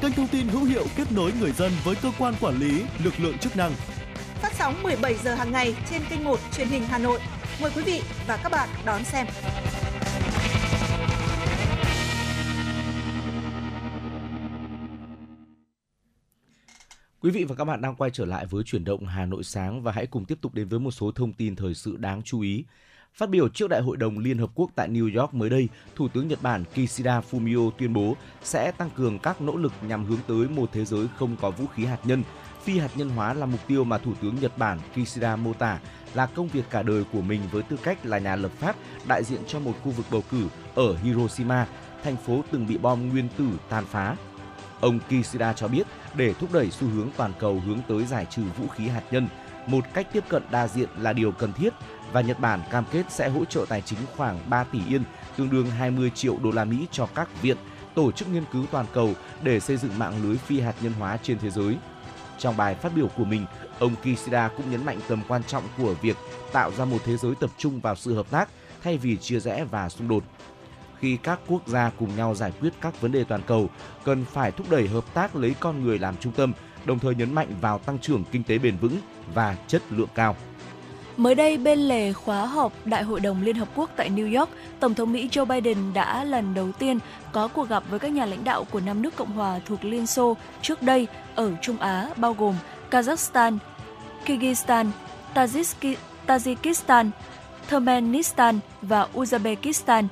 [0.00, 3.14] kênh thông tin hữu hiệu kết nối người dân với cơ quan quản lý, lực
[3.18, 3.72] lượng chức năng.
[4.34, 7.20] Phát sóng 17 giờ hàng ngày trên kênh 1 truyền hình Hà Nội.
[7.62, 9.26] Mời quý vị và các bạn đón xem.
[17.20, 19.82] Quý vị và các bạn đang quay trở lại với chuyển động Hà Nội sáng
[19.82, 22.40] và hãy cùng tiếp tục đến với một số thông tin thời sự đáng chú
[22.40, 22.64] ý.
[23.14, 26.08] Phát biểu trước Đại hội đồng Liên Hợp Quốc tại New York mới đây, Thủ
[26.08, 30.18] tướng Nhật Bản Kishida Fumio tuyên bố sẽ tăng cường các nỗ lực nhằm hướng
[30.28, 32.22] tới một thế giới không có vũ khí hạt nhân.
[32.62, 35.78] Phi hạt nhân hóa là mục tiêu mà Thủ tướng Nhật Bản Kishida mô tả
[36.14, 38.76] là công việc cả đời của mình với tư cách là nhà lập pháp
[39.08, 41.66] đại diện cho một khu vực bầu cử ở Hiroshima,
[42.04, 44.16] thành phố từng bị bom nguyên tử tàn phá.
[44.80, 48.42] Ông Kishida cho biết để thúc đẩy xu hướng toàn cầu hướng tới giải trừ
[48.58, 49.28] vũ khí hạt nhân,
[49.66, 51.72] một cách tiếp cận đa diện là điều cần thiết
[52.12, 55.02] và Nhật Bản cam kết sẽ hỗ trợ tài chính khoảng 3 tỷ yên,
[55.36, 57.56] tương đương 20 triệu đô la Mỹ cho các viện,
[57.94, 61.18] tổ chức nghiên cứu toàn cầu để xây dựng mạng lưới phi hạt nhân hóa
[61.22, 61.76] trên thế giới.
[62.38, 63.46] Trong bài phát biểu của mình,
[63.78, 66.16] ông Kishida cũng nhấn mạnh tầm quan trọng của việc
[66.52, 68.48] tạo ra một thế giới tập trung vào sự hợp tác
[68.82, 70.24] thay vì chia rẽ và xung đột.
[70.98, 73.70] Khi các quốc gia cùng nhau giải quyết các vấn đề toàn cầu,
[74.04, 76.52] cần phải thúc đẩy hợp tác lấy con người làm trung tâm,
[76.84, 78.98] đồng thời nhấn mạnh vào tăng trưởng kinh tế bền vững
[79.34, 80.36] và chất lượng cao.
[81.16, 84.50] Mới đây, bên lề khóa họp Đại hội đồng Liên Hợp Quốc tại New York,
[84.80, 86.98] Tổng thống Mỹ Joe Biden đã lần đầu tiên
[87.32, 90.06] có cuộc gặp với các nhà lãnh đạo của năm nước Cộng hòa thuộc Liên
[90.06, 92.54] Xô trước đây ở Trung Á, bao gồm
[92.90, 93.58] Kazakhstan,
[94.26, 94.86] Kyrgyzstan,
[96.26, 97.10] Tajikistan,
[97.70, 100.06] Turkmenistan và Uzbekistan.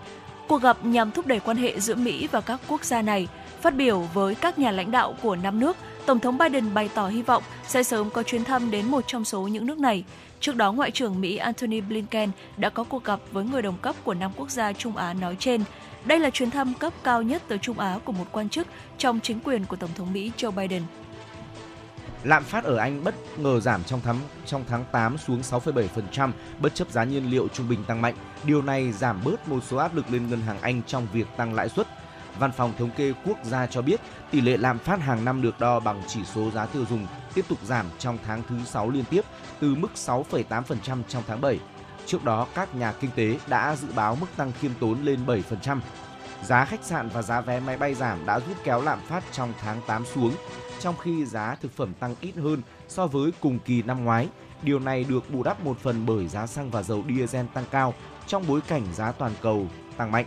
[0.49, 3.29] Cuộc gặp nhằm thúc đẩy quan hệ giữa Mỹ và các quốc gia này.
[3.61, 5.77] Phát biểu với các nhà lãnh đạo của năm nước,
[6.09, 9.25] Tổng thống Biden bày tỏ hy vọng sẽ sớm có chuyến thăm đến một trong
[9.25, 10.05] số những nước này.
[10.41, 13.97] Trước đó, Ngoại trưởng Mỹ Antony Blinken đã có cuộc gặp với người đồng cấp
[14.05, 15.65] của năm quốc gia Trung Á nói trên.
[16.05, 18.67] Đây là chuyến thăm cấp cao nhất tới Trung Á của một quan chức
[18.99, 20.83] trong chính quyền của Tổng thống Mỹ Joe Biden.
[22.25, 26.75] Lạm phát ở Anh bất ngờ giảm trong tháng trong tháng 8 xuống 6,7% bất
[26.75, 28.15] chấp giá nhiên liệu trung bình tăng mạnh.
[28.45, 31.55] Điều này giảm bớt một số áp lực lên ngân hàng Anh trong việc tăng
[31.55, 31.87] lãi suất.
[32.39, 35.61] Văn phòng thống kê quốc gia cho biết tỷ lệ lạm phát hàng năm được
[35.61, 39.05] đo bằng chỉ số giá tiêu dùng tiếp tục giảm trong tháng thứ 6 liên
[39.11, 39.21] tiếp
[39.61, 41.61] từ mức 6,8% trong tháng 7.
[42.07, 45.81] Trước đó, các nhà kinh tế đã dự báo mức tăng khiêm tốn lên 7%.
[46.45, 49.53] Giá khách sạn và giá vé máy bay giảm đã giúp kéo lạm phát trong
[49.61, 50.33] tháng 8 xuống,
[50.81, 54.29] trong khi giá thực phẩm tăng ít hơn so với cùng kỳ năm ngoái.
[54.63, 57.95] Điều này được bù đắp một phần bởi giá xăng và dầu diesel tăng cao
[58.27, 60.27] trong bối cảnh giá toàn cầu tăng mạnh.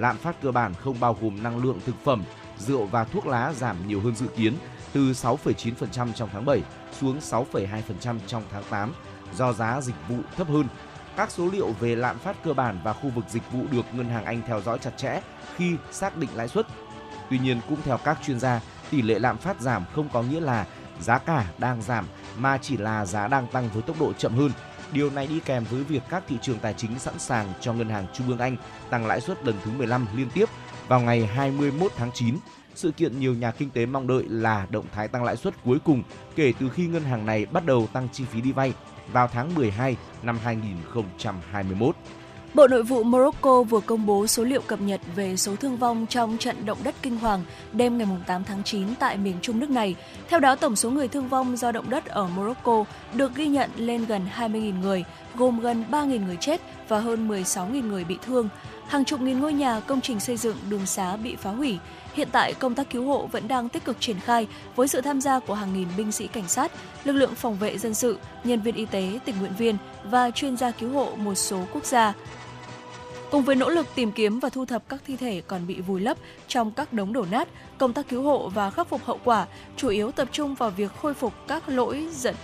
[0.00, 2.24] Lạm phát cơ bản không bao gồm năng lượng thực phẩm,
[2.58, 4.54] rượu và thuốc lá giảm nhiều hơn dự kiến
[4.92, 6.62] từ 6,9% trong tháng 7
[7.00, 8.92] xuống 6,2% trong tháng 8
[9.34, 10.64] do giá dịch vụ thấp hơn.
[11.16, 14.08] Các số liệu về lạm phát cơ bản và khu vực dịch vụ được Ngân
[14.08, 15.20] hàng Anh theo dõi chặt chẽ
[15.56, 16.66] khi xác định lãi suất.
[17.30, 18.60] Tuy nhiên, cũng theo các chuyên gia,
[18.90, 20.66] tỷ lệ lạm phát giảm không có nghĩa là
[21.00, 22.06] giá cả đang giảm
[22.38, 24.50] mà chỉ là giá đang tăng với tốc độ chậm hơn.
[24.92, 27.88] Điều này đi kèm với việc các thị trường tài chính sẵn sàng cho Ngân
[27.88, 28.56] hàng Trung ương Anh
[28.90, 30.48] tăng lãi suất lần thứ 15 liên tiếp
[30.88, 32.36] vào ngày 21 tháng 9
[32.74, 35.78] sự kiện nhiều nhà kinh tế mong đợi là động thái tăng lãi suất cuối
[35.84, 36.02] cùng
[36.36, 38.72] kể từ khi ngân hàng này bắt đầu tăng chi phí đi vay
[39.12, 41.96] vào tháng 12 năm 2021.
[42.54, 46.06] Bộ Nội vụ Morocco vừa công bố số liệu cập nhật về số thương vong
[46.06, 49.70] trong trận động đất kinh hoàng đêm ngày 8 tháng 9 tại miền trung nước
[49.70, 49.96] này.
[50.28, 52.84] Theo đó, tổng số người thương vong do động đất ở Morocco
[53.14, 57.88] được ghi nhận lên gần 20.000 người, gồm gần 3.000 người chết và hơn 16.000
[57.88, 58.48] người bị thương.
[58.88, 61.78] Hàng chục nghìn ngôi nhà, công trình xây dựng, đường xá bị phá hủy.
[62.14, 64.46] Hiện tại, công tác cứu hộ vẫn đang tích cực triển khai
[64.76, 66.72] với sự tham gia của hàng nghìn binh sĩ cảnh sát,
[67.04, 70.56] lực lượng phòng vệ dân sự, nhân viên y tế, tình nguyện viên và chuyên
[70.56, 72.12] gia cứu hộ một số quốc gia.
[73.30, 76.00] Cùng với nỗ lực tìm kiếm và thu thập các thi thể còn bị vùi
[76.00, 76.16] lấp
[76.48, 79.88] trong các đống đổ nát, công tác cứu hộ và khắc phục hậu quả chủ
[79.88, 82.34] yếu tập trung vào việc khôi phục các lỗi dẫn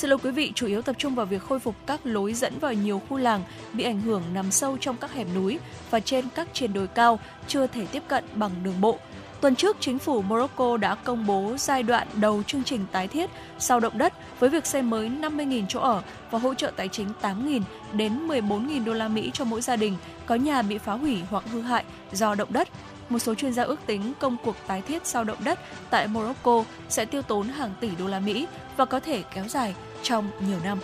[0.00, 2.58] Xin lỗi quý vị, chủ yếu tập trung vào việc khôi phục các lối dẫn
[2.58, 3.42] vào nhiều khu làng
[3.72, 5.58] bị ảnh hưởng nằm sâu trong các hẻm núi
[5.90, 8.98] và trên các triền đồi cao chưa thể tiếp cận bằng đường bộ.
[9.40, 13.30] Tuần trước, chính phủ Morocco đã công bố giai đoạn đầu chương trình tái thiết
[13.58, 17.08] sau động đất với việc xây mới 50.000 chỗ ở và hỗ trợ tài chính
[17.22, 17.60] 8.000
[17.92, 19.96] đến 14.000 đô la Mỹ cho mỗi gia đình
[20.26, 22.68] có nhà bị phá hủy hoặc hư hại do động đất.
[23.08, 25.58] Một số chuyên gia ước tính công cuộc tái thiết sau động đất
[25.90, 28.46] tại Morocco sẽ tiêu tốn hàng tỷ đô la Mỹ
[28.76, 30.78] và có thể kéo dài trong nhiều năm.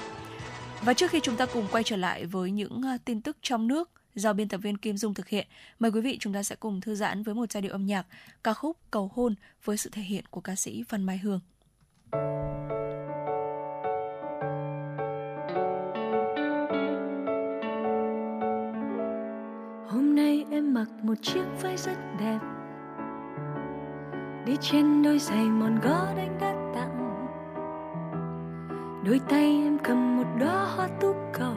[0.83, 3.69] Và trước khi chúng ta cùng quay trở lại với những à, tin tức trong
[3.69, 5.47] nước do biên tập viên Kim Dung thực hiện,
[5.79, 8.07] mời quý vị chúng ta sẽ cùng thư giãn với một giai điệu âm nhạc
[8.45, 11.41] ca khúc Cầu hôn với sự thể hiện của ca sĩ Văn Mai Hương.
[19.89, 22.39] Hôm nay em mặc một chiếc váy rất đẹp
[24.47, 26.96] Đi trên đôi giày mòn gót anh đã tặng
[29.07, 31.55] đôi tay em cầm một đóa hoa tú cầu.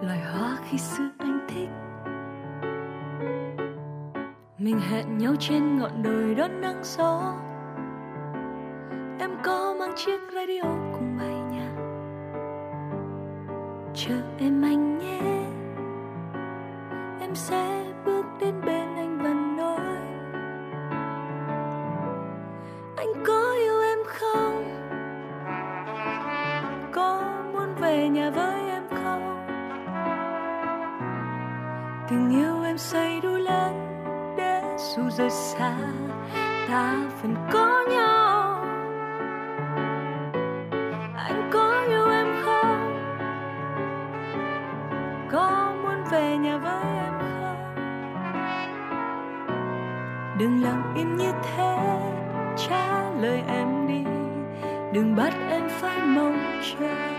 [0.00, 1.68] Loài hoa khi xưa anh thích.
[4.58, 7.34] Mình hẹn nhau trên ngọn đồi đón nắng gió.
[9.18, 11.74] Em có mang chiếc radio cùng bài nhạc.
[13.94, 15.20] Chờ em anh nhé.
[17.20, 18.75] Em sẽ bước đến bên
[32.10, 33.74] tình yêu em say đủ lớn
[34.36, 35.76] để dù rời xa,
[36.68, 38.64] ta vẫn có nhau.
[41.16, 42.98] Anh có yêu em không?
[45.30, 47.56] Có muốn về nhà với em không?
[50.38, 51.76] Đừng lặng im như thế,
[52.56, 54.04] trả lời em đi.
[54.92, 57.15] Đừng bắt em phải mong chờ.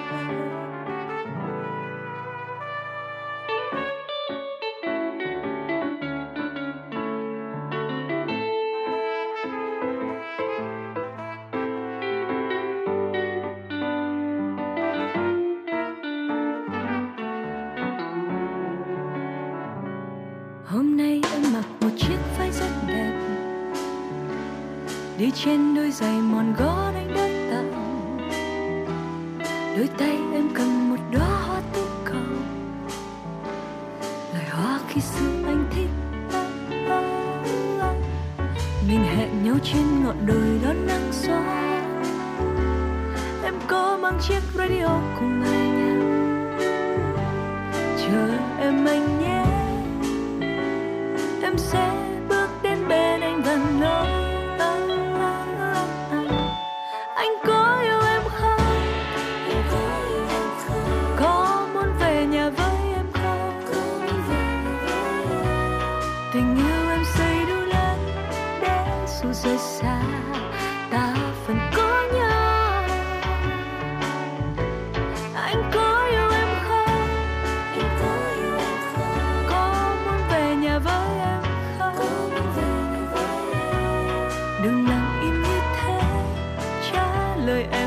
[87.48, 87.87] Lời em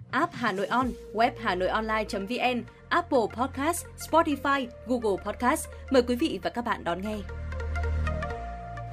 [0.11, 5.67] app Hà Nội On, web Hà Nội Online.vn, Apple Podcast, Spotify, Google Podcast.
[5.91, 7.17] Mời quý vị và các bạn đón nghe.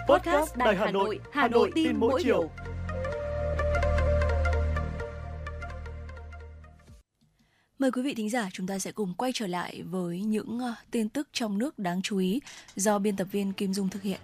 [0.09, 2.51] Podcast Đài Hà Nội, Hà Nội tin mỗi chiều.
[7.79, 10.75] Mời quý vị thính giả chúng ta sẽ cùng quay trở lại với những ờ,
[10.91, 12.41] tin tức trong nước đáng chú ý
[12.77, 14.21] do biên tập viên Kim Dung thực hiện.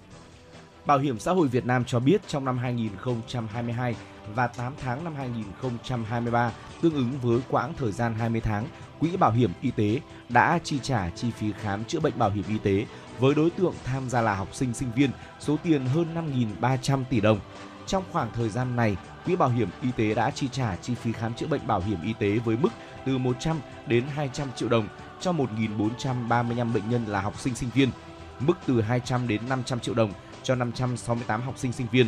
[0.86, 3.94] Bảo hiểm xã hội Việt Nam cho biết trong năm 2022
[4.34, 6.52] và 8 tháng năm 2023,
[6.82, 8.66] tương ứng với quãng thời gian 20 tháng,
[8.98, 12.44] Quỹ Bảo hiểm Y tế đã chi trả chi phí khám chữa bệnh bảo hiểm
[12.48, 12.86] y tế
[13.18, 15.10] với đối tượng tham gia là học sinh sinh viên
[15.40, 16.06] số tiền hơn
[16.60, 17.40] 5.300 tỷ đồng.
[17.86, 18.96] Trong khoảng thời gian này,
[19.26, 21.98] Quỹ Bảo hiểm Y tế đã chi trả chi phí khám chữa bệnh bảo hiểm
[22.02, 22.68] y tế với mức
[23.06, 24.88] từ 100 đến 200 triệu đồng
[25.20, 27.90] cho 1.435 bệnh nhân là học sinh sinh viên,
[28.40, 30.12] mức từ 200 đến 500 triệu đồng
[30.42, 32.06] cho 568 học sinh sinh viên,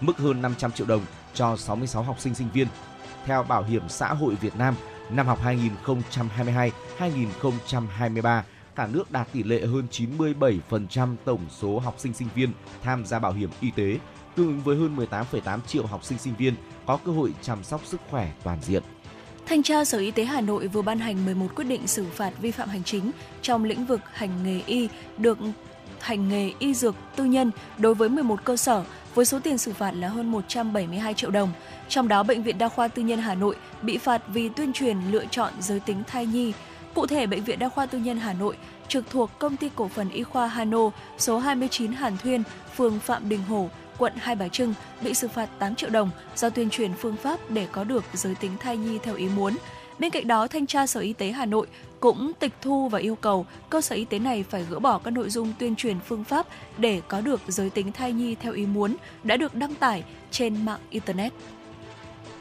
[0.00, 1.02] mức hơn 500 triệu đồng
[1.34, 2.66] cho 66 học sinh sinh viên.
[3.26, 4.74] Theo Bảo hiểm xã hội Việt Nam,
[5.10, 5.38] Năm học
[6.98, 8.42] 2022-2023,
[8.74, 13.18] cả nước đạt tỷ lệ hơn 97% tổng số học sinh sinh viên tham gia
[13.18, 13.98] bảo hiểm y tế,
[14.36, 16.54] tương ứng với hơn 18,8 triệu học sinh sinh viên
[16.86, 18.82] có cơ hội chăm sóc sức khỏe toàn diện.
[19.46, 22.32] Thanh tra Sở Y tế Hà Nội vừa ban hành 11 quyết định xử phạt
[22.40, 23.10] vi phạm hành chính
[23.42, 24.88] trong lĩnh vực hành nghề y
[25.18, 25.38] được
[26.00, 28.84] hành nghề y dược tư nhân đối với 11 cơ sở
[29.14, 31.52] với số tiền xử phạt là hơn 172 triệu đồng.
[31.88, 34.96] Trong đó, Bệnh viện Đa khoa Tư nhân Hà Nội bị phạt vì tuyên truyền
[35.10, 36.52] lựa chọn giới tính thai nhi.
[36.94, 38.56] Cụ thể, Bệnh viện Đa khoa Tư nhân Hà Nội
[38.88, 42.42] trực thuộc Công ty Cổ phần Y khoa Hà Nội, số 29 Hàn Thuyên,
[42.76, 46.50] phường Phạm Đình Hổ, quận Hai Bà Trưng bị xử phạt 8 triệu đồng do
[46.50, 49.56] tuyên truyền phương pháp để có được giới tính thai nhi theo ý muốn.
[50.00, 51.66] Bên cạnh đó, Thanh tra Sở Y tế Hà Nội
[52.00, 55.10] cũng tịch thu và yêu cầu cơ sở y tế này phải gỡ bỏ các
[55.10, 56.46] nội dung tuyên truyền phương pháp
[56.78, 60.64] để có được giới tính thai nhi theo ý muốn đã được đăng tải trên
[60.64, 61.32] mạng Internet.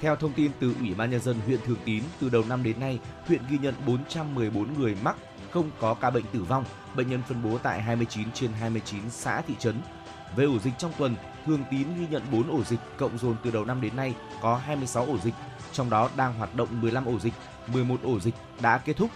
[0.02, 2.80] Theo thông tin từ Ủy ban Nhân dân huyện Thường Tín, từ đầu năm đến
[2.80, 5.16] nay, huyện ghi nhận 414 người mắc,
[5.52, 6.64] không có ca bệnh tử vong,
[6.96, 9.76] bệnh nhân phân bố tại 29 trên 29 xã thị trấn.
[10.36, 13.52] Về ổ dịch trong tuần, Thường Tín ghi nhận 4 ổ dịch cộng dồn từ
[13.52, 15.34] đầu năm đến nay có 26 ổ dịch,
[15.72, 17.34] trong đó đang hoạt động 15 ổ dịch,
[17.68, 19.10] 11 ổ dịch đã kết thúc.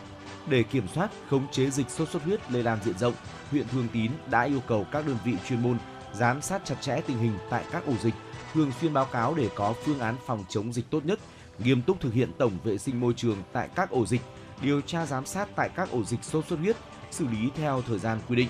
[0.48, 3.14] Để kiểm soát, khống chế dịch sốt xuất huyết lây lan diện rộng,
[3.52, 5.78] huyện Thường Tín đã yêu cầu các đơn vị chuyên môn
[6.14, 8.14] giám sát chặt chẽ tình hình tại các ổ dịch,
[8.54, 11.20] thường xuyên báo cáo để có phương án phòng chống dịch tốt nhất,
[11.60, 14.22] nghiêm túc thực hiện tổng vệ sinh môi trường tại các ổ dịch,
[14.62, 16.76] điều tra giám sát tại các ổ dịch sốt xuất huyết,
[17.12, 18.48] xử lý theo thời gian quy định.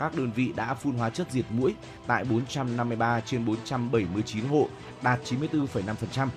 [0.00, 1.74] Các đơn vị đã phun hóa chất diệt mũi
[2.06, 4.68] tại 453 trên 479 hộ,
[5.02, 6.28] đạt 94,5%.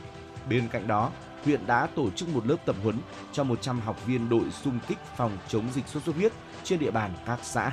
[0.49, 1.11] Bên cạnh đó,
[1.45, 2.97] huyện đã tổ chức một lớp tập huấn
[3.31, 6.31] cho 100 học viên đội xung kích phòng chống dịch sốt xuất huyết
[6.63, 7.71] trên địa bàn các xã.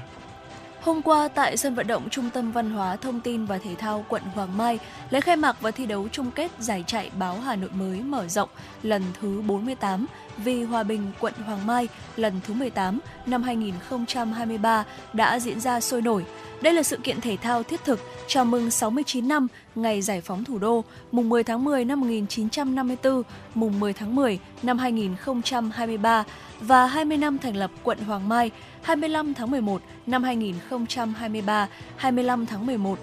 [0.82, 4.04] Hôm qua tại sân vận động Trung tâm Văn hóa Thông tin và Thể thao
[4.08, 4.78] quận Hoàng Mai,
[5.10, 8.28] lễ khai mạc và thi đấu chung kết giải chạy báo Hà Nội mới mở
[8.28, 8.48] rộng
[8.82, 10.06] lần thứ 48
[10.36, 16.02] vì Hòa Bình quận Hoàng Mai lần thứ 18 năm 2023 đã diễn ra sôi
[16.02, 16.24] nổi.
[16.60, 20.44] Đây là sự kiện thể thao thiết thực chào mừng 69 năm ngày giải phóng
[20.44, 23.22] thủ đô, mùng 10 tháng 10 năm 1954,
[23.54, 26.24] mùng 10 tháng 10 năm 2023
[26.60, 28.50] và 20 năm thành lập quận Hoàng Mai,
[28.82, 32.98] 25 tháng 11 năm 2023, 25 tháng 11.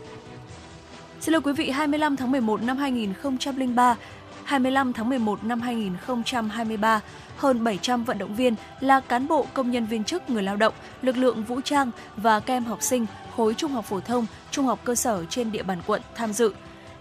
[1.19, 3.95] Xin lỗi quý vị, 25 tháng 11 năm 2003,
[4.43, 7.01] 25 tháng 11 năm 2023,
[7.38, 10.73] hơn 700 vận động viên là cán bộ, công nhân viên chức, người lao động,
[11.01, 13.05] lực lượng vũ trang và kem học sinh
[13.36, 16.53] khối trung học phổ thông, trung học cơ sở trên địa bàn quận tham dự.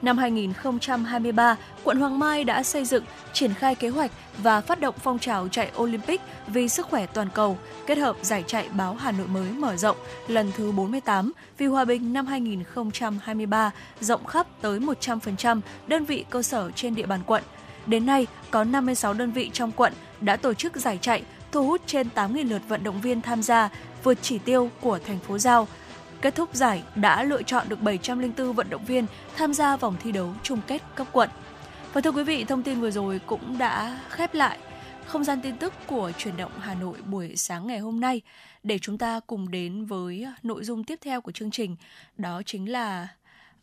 [0.03, 4.95] Năm 2023, quận Hoàng Mai đã xây dựng, triển khai kế hoạch và phát động
[5.03, 9.13] phong trào chạy Olympic vì sức khỏe toàn cầu, kết hợp giải chạy báo Hà
[9.13, 9.97] Nội mới mở rộng
[10.29, 13.71] lần thứ 48 vì hòa bình năm 2023
[14.01, 17.43] rộng khắp tới 100% đơn vị cơ sở trên địa bàn quận.
[17.87, 21.23] Đến nay, có 56 đơn vị trong quận đã tổ chức giải chạy,
[21.53, 23.69] thu hút trên 8.000 lượt vận động viên tham gia,
[24.03, 25.69] vượt chỉ tiêu của thành phố Giao.
[26.27, 29.07] Kết thúc giải đã lựa chọn được 704 vận động viên
[29.37, 31.31] tham gia vòng thi đấu chung kết cấp quận.
[31.93, 34.59] Và thưa quý vị, thông tin vừa rồi cũng đã khép lại
[35.05, 38.21] không gian tin tức của truyền động Hà Nội buổi sáng ngày hôm nay
[38.63, 41.77] để chúng ta cùng đến với nội dung tiếp theo của chương trình
[42.19, 43.09] đó chính là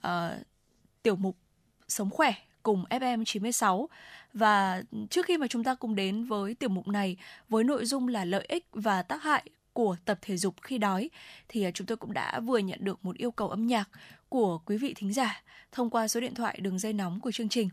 [0.07, 0.11] uh,
[1.03, 1.38] tiểu mục
[1.88, 2.34] sống khỏe
[2.64, 3.89] cùng FM 96
[4.34, 7.18] và trước khi mà chúng ta cùng đến với tiểu mục này
[7.49, 11.09] với nội dung là lợi ích và tác hại của tập thể dục khi đói
[11.49, 13.89] thì à, chúng tôi cũng đã vừa nhận được một yêu cầu âm nhạc
[14.30, 17.49] của quý vị thính giả thông qua số điện thoại đường dây nóng của chương
[17.49, 17.69] trình.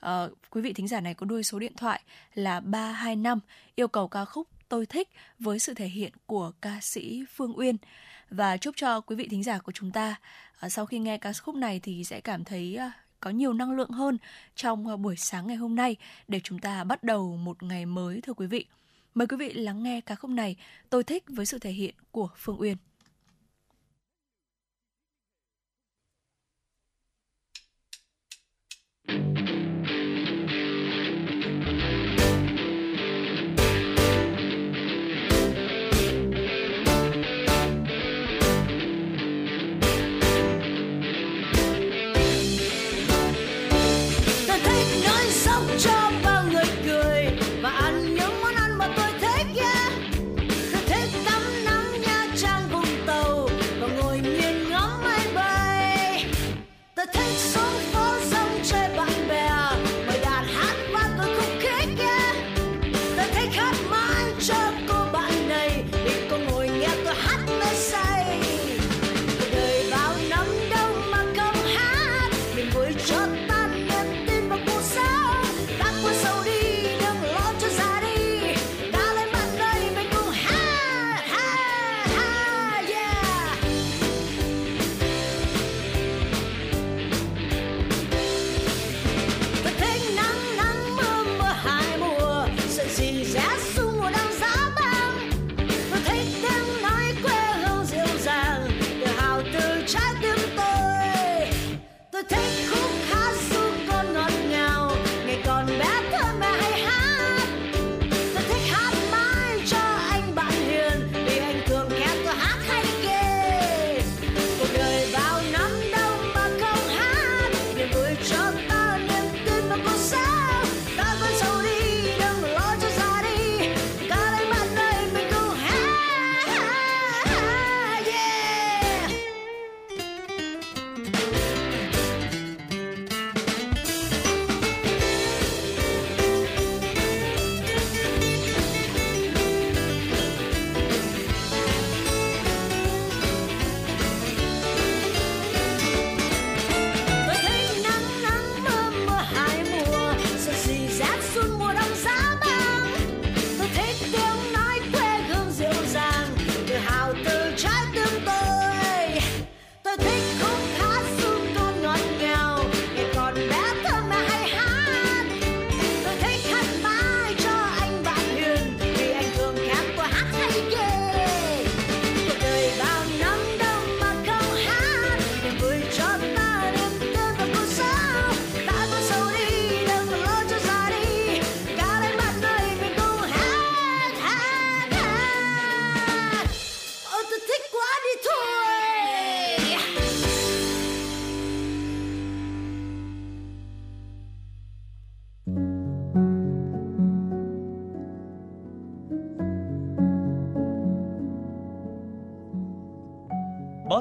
[0.00, 2.00] À, quý vị thính giả này có đuôi số điện thoại
[2.34, 3.40] là 325
[3.74, 7.76] yêu cầu ca khúc tôi thích với sự thể hiện của ca sĩ Phương Uyên
[8.30, 10.16] và chúc cho quý vị thính giả của chúng ta
[10.60, 13.72] à, sau khi nghe ca khúc này thì sẽ cảm thấy à, có nhiều năng
[13.72, 14.18] lượng hơn
[14.54, 15.96] trong buổi sáng ngày hôm nay
[16.28, 18.66] để chúng ta bắt đầu một ngày mới thưa quý vị.
[19.14, 20.56] Mời quý vị lắng nghe ca khúc này,
[20.90, 22.76] tôi thích với sự thể hiện của Phương Uyên.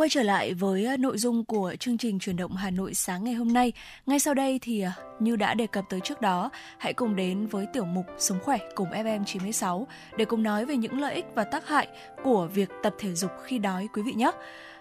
[0.00, 3.24] Quay trở lại với ờ, nội dung của chương trình truyền động Hà Nội sáng
[3.24, 3.72] ngày hôm nay.
[4.06, 7.46] Ngay sau đây thì ờ, như đã đề cập tới trước đó, hãy cùng đến
[7.46, 9.86] với tiểu mục Sống khỏe cùng FM 96
[10.16, 11.88] để cùng nói về những lợi ích và tác hại
[12.22, 14.30] của việc tập thể dục khi đói quý vị nhé.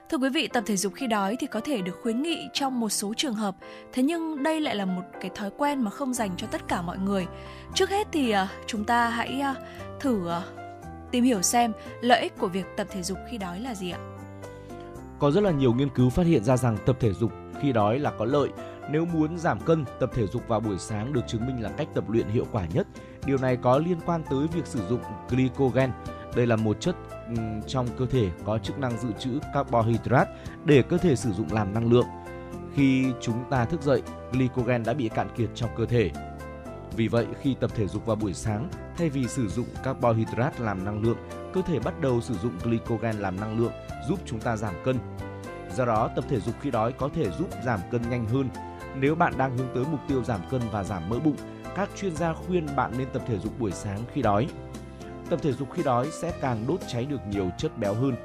[0.10, 2.80] Thưa quý vị, tập thể dục khi đói thì có thể được khuyến nghị trong
[2.80, 3.56] một số trường hợp,
[3.94, 6.82] thế nhưng đây lại là một cái thói quen mà không dành cho tất cả
[6.82, 7.26] mọi người.
[7.74, 9.44] Trước hết thì ờ, chúng ta hãy
[10.00, 10.32] thử
[11.12, 14.19] tìm hiểu xem lợi ích của việc tập thể dục khi đói là gì ạ?
[15.20, 18.00] Có rất là nhiều nghiên cứu phát hiện ra rằng tập thể dục khi đói
[18.00, 18.50] là có lợi.
[18.92, 21.88] Nếu muốn giảm cân, tập thể dục vào buổi sáng được chứng minh là cách
[21.96, 22.88] tập luyện hiệu quả nhất.
[23.26, 25.92] Điều này có liên quan tới việc sử dụng glycogen.
[26.36, 26.96] Đây là một chất
[27.68, 30.32] trong cơ thể có chức năng dự trữ carbohydrate
[30.66, 32.08] để cơ thể sử dụng làm năng lượng.
[32.74, 34.02] Khi chúng ta thức dậy,
[34.32, 36.12] glycogen đã bị cạn kiệt trong cơ thể.
[36.96, 40.86] Vì vậy, khi tập thể dục vào buổi sáng, thay vì sử dụng carbohydrate làm
[40.86, 41.18] năng lượng,
[41.54, 43.72] cơ thể bắt đầu sử dụng glycogen làm năng lượng
[44.10, 45.00] giúp chúng ta giảm cân.
[45.76, 48.50] Do đó, tập thể dục khi đói có thể giúp giảm cân nhanh hơn.
[48.96, 51.36] Nếu bạn đang hướng tới mục tiêu giảm cân và giảm mỡ bụng,
[51.76, 54.48] các chuyên gia khuyên bạn nên tập thể dục buổi sáng khi đói.
[55.30, 58.16] Tập thể dục khi đói sẽ càng đốt cháy được nhiều chất béo hơn.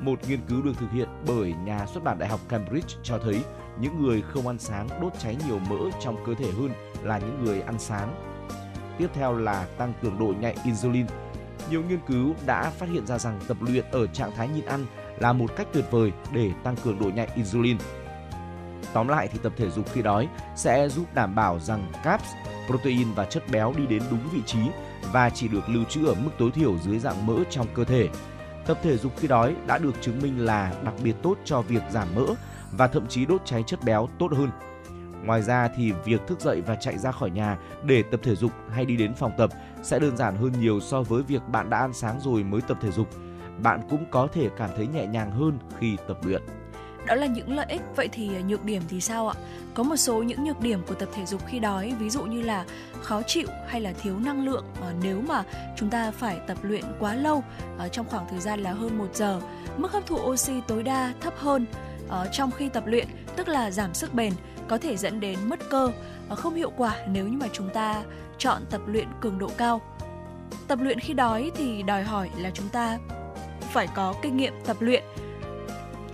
[0.00, 3.40] Một nghiên cứu được thực hiện bởi nhà xuất bản Đại học Cambridge cho thấy
[3.80, 6.70] những người không ăn sáng đốt cháy nhiều mỡ trong cơ thể hơn
[7.02, 8.14] là những người ăn sáng.
[8.98, 11.06] Tiếp theo là tăng cường độ nhạy insulin.
[11.70, 14.86] Nhiều nghiên cứu đã phát hiện ra rằng tập luyện ở trạng thái nhịn ăn
[15.24, 17.76] là một cách tuyệt vời để tăng cường độ nhạy insulin.
[18.92, 22.28] Tóm lại thì tập thể dục khi đói sẽ giúp đảm bảo rằng carbs,
[22.66, 24.58] protein và chất béo đi đến đúng vị trí
[25.12, 28.08] và chỉ được lưu trữ ở mức tối thiểu dưới dạng mỡ trong cơ thể.
[28.66, 31.82] Tập thể dục khi đói đã được chứng minh là đặc biệt tốt cho việc
[31.90, 32.26] giảm mỡ
[32.72, 34.50] và thậm chí đốt cháy chất béo tốt hơn.
[35.24, 38.52] Ngoài ra thì việc thức dậy và chạy ra khỏi nhà để tập thể dục
[38.70, 39.50] hay đi đến phòng tập
[39.82, 42.78] sẽ đơn giản hơn nhiều so với việc bạn đã ăn sáng rồi mới tập
[42.80, 43.08] thể dục
[43.62, 46.42] bạn cũng có thể cảm thấy nhẹ nhàng hơn khi tập luyện.
[47.06, 49.34] Đó là những lợi ích, vậy thì à, nhược điểm thì sao ạ?
[49.74, 52.42] Có một số những nhược điểm của tập thể dục khi đói, ví dụ như
[52.42, 52.64] là
[53.02, 55.42] khó chịu hay là thiếu năng lượng à, nếu mà
[55.76, 57.44] chúng ta phải tập luyện quá lâu
[57.78, 59.40] à, trong khoảng thời gian là hơn một giờ.
[59.76, 61.66] Mức hấp thụ oxy tối đa thấp hơn
[62.08, 64.32] ờ, trong khi tập luyện, tức là giảm sức bền,
[64.68, 65.92] có thể dẫn đến mất cơ,
[66.28, 68.02] ờ, không hiệu quả nếu như mà chúng ta
[68.38, 69.80] chọn tập luyện cường độ cao.
[70.68, 72.98] Tập luyện khi đói thì đòi hỏi là chúng ta
[73.74, 75.02] phải có kinh nghiệm tập luyện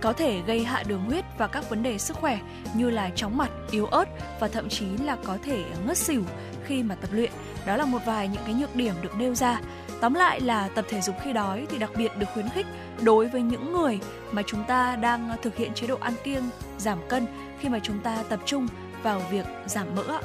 [0.01, 2.39] có thể gây hạ đường huyết và các vấn đề sức khỏe
[2.73, 4.05] như là chóng mặt, yếu ớt
[4.39, 6.23] và thậm chí là có thể ngất xỉu
[6.65, 7.31] khi mà tập luyện.
[7.65, 9.61] Đó là một vài những cái nhược điểm được nêu ra.
[10.01, 12.65] Tóm lại là tập thể dục khi đói thì đặc biệt được khuyến khích
[13.01, 13.99] đối với những người
[14.31, 16.43] mà chúng ta đang thực hiện chế độ ăn kiêng,
[16.77, 17.25] giảm cân
[17.59, 18.67] khi mà chúng ta tập trung
[19.03, 20.21] vào việc giảm mỡ.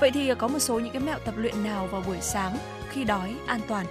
[0.00, 2.56] Vậy thì có một số những cái mẹo tập luyện nào vào buổi sáng
[2.90, 3.86] khi đói an toàn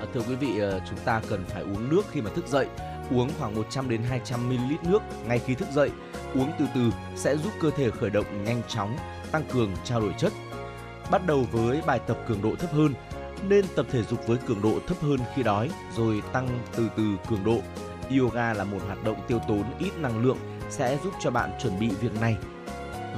[0.00, 2.66] Ờ, thưa quý vị, ờ, chúng ta cần phải uống nước khi mà thức dậy.
[3.10, 5.90] Uống khoảng 100 đến 200 ml nước ngay khi thức dậy.
[6.34, 6.80] Uống từ từ
[7.16, 8.96] sẽ giúp cơ thể khởi động nhanh chóng,
[9.32, 10.32] tăng cường trao đổi chất.
[11.10, 12.94] Bắt đầu với bài tập cường độ thấp hơn,
[13.48, 17.02] nên tập thể dục với cường độ thấp hơn khi đói rồi tăng từ từ
[17.30, 17.58] cường độ.
[18.18, 20.38] Yoga là một hoạt động tiêu tốn ít năng lượng
[20.70, 22.36] sẽ giúp cho bạn chuẩn bị việc này.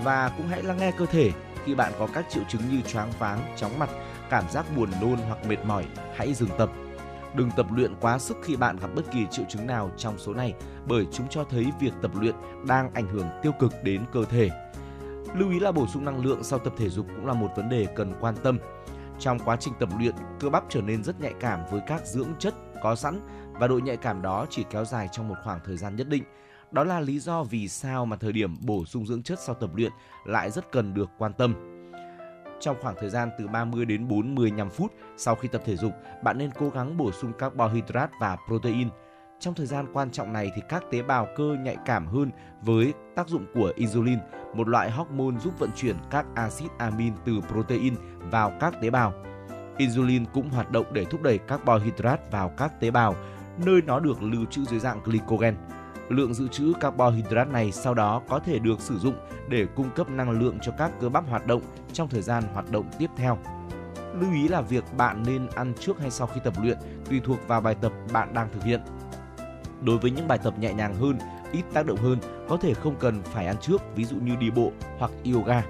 [0.05, 1.31] Và cũng hãy lắng nghe cơ thể
[1.65, 3.91] khi bạn có các triệu chứng như choáng váng, chóng mặt
[4.31, 6.71] cảm giác buồn nôn hoặc mệt mỏi, hãy dừng tập.
[7.35, 10.35] Đừng tập luyện quá sức khi bạn gặp bất kỳ triệu chứng nào trong số
[10.35, 10.55] này
[10.89, 12.35] bởi chúng cho thấy việc tập luyện
[12.67, 14.51] đang ảnh hưởng tiêu cực đến cơ thể.
[15.35, 17.69] Lưu ý là bổ sung năng lượng sau tập thể dục cũng là một vấn
[17.69, 18.59] đề cần quan tâm.
[19.19, 22.29] Trong quá trình tập luyện, cơ bắp trở nên rất nhạy cảm với các dưỡng
[22.39, 23.21] chất có sẵn
[23.53, 26.25] và độ nhạy cảm đó chỉ kéo dài trong một khoảng thời gian nhất định.
[26.71, 29.71] Đó là lý do vì sao mà thời điểm bổ sung dưỡng chất sau tập
[29.75, 29.93] luyện
[30.25, 31.80] lại rất cần được quan tâm.
[32.61, 35.93] Trong khoảng thời gian từ 30 đến 45 phút sau khi tập thể dục,
[36.23, 38.89] bạn nên cố gắng bổ sung carbohydrate và protein.
[39.41, 42.31] Trong thời gian quan trọng này thì các tế bào cơ nhạy cảm hơn
[42.63, 44.19] với tác dụng của insulin,
[44.55, 49.13] một loại hormone giúp vận chuyển các axit amin từ protein vào các tế bào.
[49.79, 53.17] Insulin cũng hoạt động để thúc đẩy carbohydrate vào các tế bào,
[53.65, 55.55] nơi nó được lưu trữ dưới dạng glycogen.
[56.11, 59.15] Lượng dự trữ carbohydrate này sau đó có thể được sử dụng
[59.49, 62.71] để cung cấp năng lượng cho các cơ bắp hoạt động trong thời gian hoạt
[62.71, 63.39] động tiếp theo.
[64.21, 66.79] Lưu ý là việc bạn nên ăn trước hay sau khi tập luyện
[67.11, 68.81] tùy thuộc vào bài tập bạn đang thực hiện.
[69.83, 71.19] Đối với những bài tập nhẹ nhàng hơn,
[71.53, 74.51] ít tác động hơn, có thể không cần phải ăn trước, ví dụ như đi
[74.51, 75.63] bộ hoặc yoga.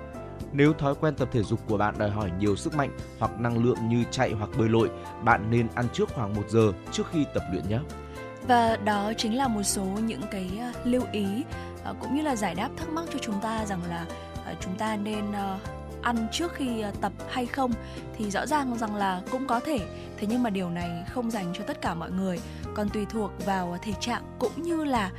[0.52, 3.64] Nếu thói quen tập thể dục của bạn đòi hỏi nhiều sức mạnh hoặc năng
[3.64, 4.90] lượng như chạy hoặc bơi lội,
[5.24, 7.78] bạn nên ăn trước khoảng 1 giờ trước khi tập luyện nhé.
[8.48, 11.26] Và đó chính là một số những cái ờ, lưu ý
[11.84, 14.06] ờ, cũng như là giải đáp thắc mắc cho chúng ta rằng là
[14.44, 15.24] ờ, chúng ta nên
[16.02, 17.72] ăn trước khi tập hay không.
[18.18, 19.78] Thì rõ ràng rằng là cũng có thể,
[20.16, 22.38] thế nhưng mà điều này không dành cho tất cả mọi người.
[22.74, 25.10] Còn tùy thuộc vào thể trạng cũng như là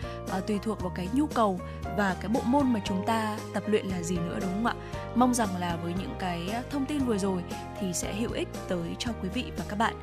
[0.48, 1.60] tùy thuộc vào cái nhu cầu
[1.98, 4.76] và cái bộ môn mà chúng ta tập luyện là gì nữa, đúng không ạ?
[5.16, 7.44] Mong rằng là với những cái thông tin vừa rồi
[7.80, 9.96] thì sẽ hữu ích tới cho quý vị và các bạn.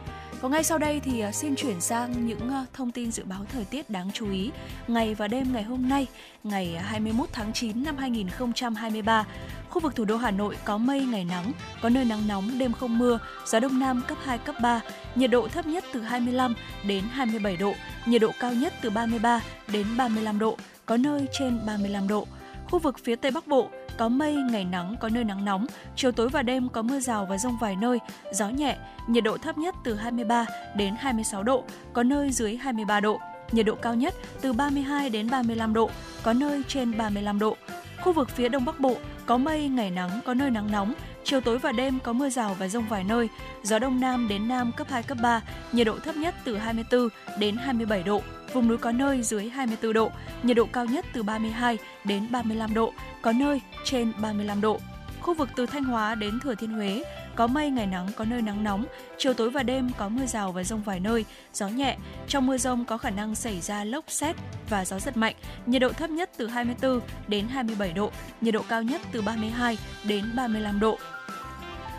[0.42, 3.46] Còn ngay sau đây thì à, xin chuyển sang những à, thông tin dự báo
[3.52, 4.50] thời tiết đáng chú ý
[4.88, 6.06] ngày và đêm ngày hôm nay,
[6.44, 9.26] ngày à, 21 tháng 9 năm 2023.
[9.70, 12.72] Khu vực thủ đô Hà Nội có mây ngày nắng, có nơi nắng nóng, đêm
[12.72, 14.80] không mưa, gió đông nam cấp 2 cấp 3,
[15.14, 16.54] nhiệt độ thấp nhất từ 25
[16.86, 17.74] đến 27 độ,
[18.06, 19.40] nhiệt độ cao nhất từ 33
[19.72, 22.26] đến 35 độ, có nơi trên 35 độ.
[22.70, 23.68] Khu vực phía Tây Bắc Bộ
[23.98, 27.26] có mây, ngày nắng, có nơi nắng nóng, chiều tối và đêm có mưa rào
[27.26, 27.98] và rông vài nơi,
[28.32, 28.76] gió nhẹ,
[29.06, 30.46] nhiệt độ thấp nhất từ 23
[30.76, 33.20] đến 26 độ, có nơi dưới 23 độ,
[33.52, 35.90] nhiệt độ cao nhất từ 32 đến 35 độ,
[36.22, 37.56] có nơi trên 35 độ.
[38.00, 38.96] Khu vực phía Đông Bắc Bộ
[39.26, 40.94] có mây, ngày nắng, có nơi nắng nóng,
[41.24, 43.28] chiều tối và đêm có mưa rào và rông vài nơi,
[43.62, 45.42] gió đông nam đến nam cấp 2 cấp 3,
[45.72, 48.22] nhiệt độ thấp nhất từ 24 đến 27 độ,
[48.52, 50.10] vùng núi có nơi dưới 24 độ,
[50.42, 52.92] nhiệt độ cao nhất từ 32 đến 35 độ,
[53.22, 54.78] có nơi trên 35 độ.
[55.20, 57.02] Khu vực từ Thanh Hóa đến Thừa Thiên Huế
[57.34, 58.84] có mây ngày nắng có nơi nắng nóng,
[59.18, 61.24] chiều tối và đêm có mưa rào và rông vài nơi,
[61.54, 61.96] gió nhẹ.
[62.28, 64.36] Trong mưa rông có khả năng xảy ra lốc xét
[64.68, 65.34] và gió giật mạnh.
[65.66, 69.78] Nhiệt độ thấp nhất từ 24 đến 27 độ, nhiệt độ cao nhất từ 32
[70.04, 70.98] đến 35 độ.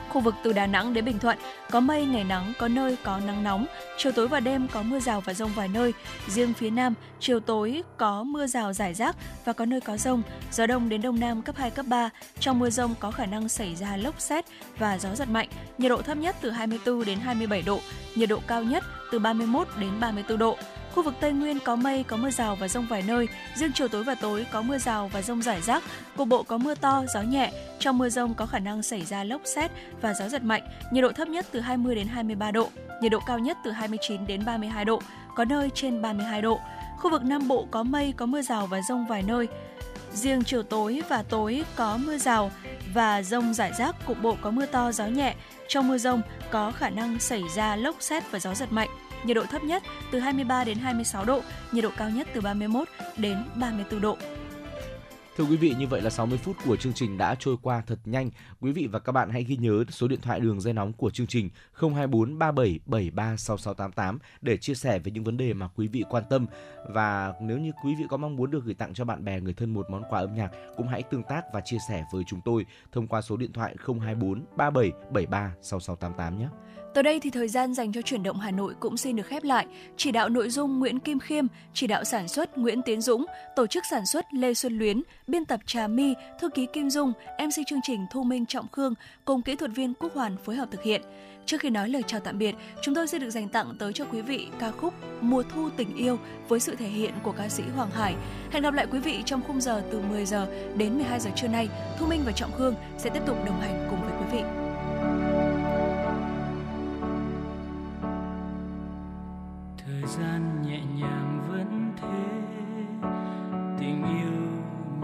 [0.09, 1.37] Khu vực từ Đà Nẵng đến Bình Thuận
[1.71, 3.65] có mây, ngày nắng, có nơi có nắng nóng,
[3.97, 5.93] chiều tối và đêm có mưa rào và rông vài nơi.
[6.27, 10.21] Riêng phía Nam, chiều tối có mưa rào rải rác và có nơi có rông,
[10.51, 12.09] gió đông đến đông nam cấp 2, cấp 3.
[12.39, 14.45] Trong mưa rông có khả năng xảy ra lốc xét
[14.77, 15.47] và gió giật mạnh,
[15.77, 17.79] nhiệt độ thấp nhất từ 24 đến 27 độ,
[18.15, 20.57] nhiệt độ cao nhất từ 31 đến 34 độ.
[20.95, 23.27] Khu vực Tây Nguyên có mây, có mưa rào và rông vài nơi.
[23.55, 25.83] Riêng chiều tối và tối có mưa rào và rông rải rác.
[26.17, 27.51] Cục bộ có mưa to, gió nhẹ.
[27.79, 29.71] Trong mưa rông có khả năng xảy ra lốc xét
[30.01, 30.63] và gió giật mạnh.
[30.91, 32.69] Nhiệt độ thấp nhất từ 20 đến 23 độ.
[33.01, 35.01] Nhiệt độ cao nhất từ 29 đến 32 độ.
[35.35, 36.59] Có nơi trên 32 độ.
[36.97, 39.47] Khu vực Nam Bộ có mây, có mưa rào và rông vài nơi.
[40.13, 42.51] Riêng chiều tối và tối có mưa rào
[42.93, 45.35] và rông rải rác, cục bộ có mưa to, gió nhẹ.
[45.67, 46.21] Trong mưa rông
[46.51, 48.89] có khả năng xảy ra lốc xét và gió giật mạnh
[49.25, 51.41] nhiệt độ thấp nhất từ 23 đến 26 độ,
[51.71, 54.17] nhiệt độ cao nhất từ 31 đến 34 độ.
[55.39, 57.99] Thưa quý vị, như vậy là 60 phút của chương trình đã trôi qua thật
[58.05, 58.29] nhanh.
[58.61, 61.09] Quý vị và các bạn hãy ghi nhớ số điện thoại đường dây nóng của
[61.09, 66.03] chương trình 024 3773 6688 để chia sẻ về những vấn đề mà quý vị
[66.09, 66.45] quan tâm.
[66.89, 69.53] Và nếu như quý vị có mong muốn được gửi tặng cho bạn bè người
[69.53, 72.41] thân một món quà âm nhạc, cũng hãy tương tác và chia sẻ với chúng
[72.45, 76.47] tôi thông qua số điện thoại 024 3773 6688 nhé.
[76.93, 79.43] Tới đây thì thời gian dành cho chuyển động Hà Nội cũng xin được khép
[79.43, 79.67] lại.
[79.97, 83.25] Chỉ đạo nội dung Nguyễn Kim Khiêm, chỉ đạo sản xuất Nguyễn Tiến Dũng,
[83.55, 87.13] tổ chức sản xuất Lê Xuân Luyến, biên tập Trà My, thư ký Kim Dung,
[87.43, 88.93] MC chương trình Thu Minh Trọng Khương
[89.25, 91.01] cùng kỹ thuật viên Quốc Hoàn phối hợp thực hiện.
[91.45, 94.05] Trước khi nói lời chào tạm biệt, chúng tôi sẽ được dành tặng tới cho
[94.05, 96.17] quý vị ca khúc Mùa thu tình yêu
[96.47, 98.15] với sự thể hiện của ca sĩ Hoàng Hải.
[98.51, 101.47] Hẹn gặp lại quý vị trong khung giờ từ 10 giờ đến 12 giờ trưa
[101.47, 101.69] nay.
[101.99, 104.68] Thu Minh và Trọng Khương sẽ tiếp tục đồng hành cùng với quý vị.
[110.09, 112.29] Gian nhẹ nhàng vẫn thế.
[113.79, 114.41] Tình yêu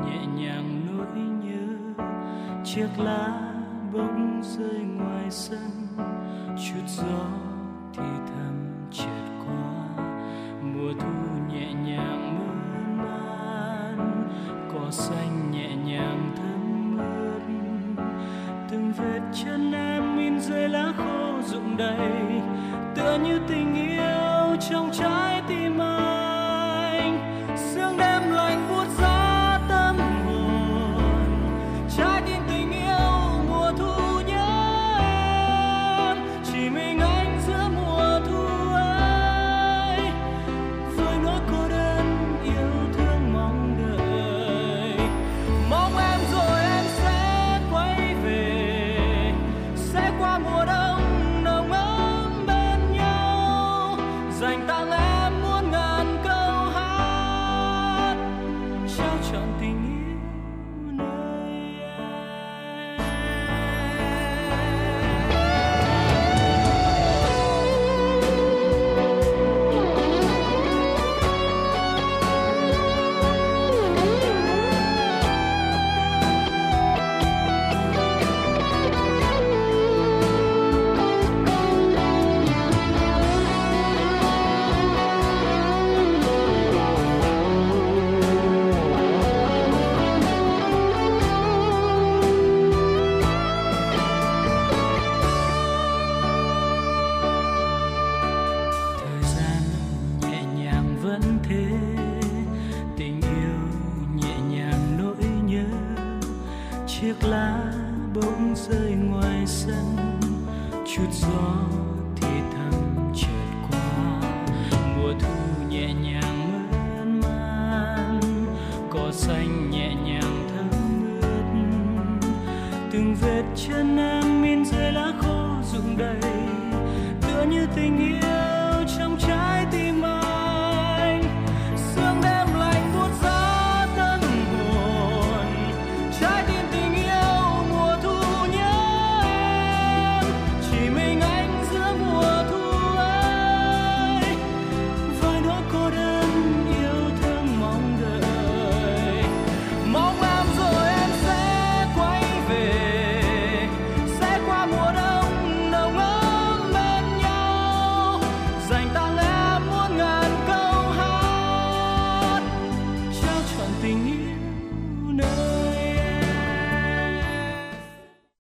[0.06, 2.04] nhẹ nhàng nỗi nhớ,
[2.64, 3.52] chiếc lá
[3.94, 5.88] bỗng rơi ngoài sân.
[6.56, 7.28] Chút gió
[7.94, 10.06] thì thầm chợt qua,
[10.62, 14.28] mùa thu nhẹ nhàng mơn man.
[14.74, 17.40] Cỏ xanh nhẹ nhàng thơm ướt
[18.70, 22.42] từng vết chân em in dưới lá khô rụng đầy.
[22.96, 23.95] Tựa như tình yêu
[24.70, 25.25] trong trái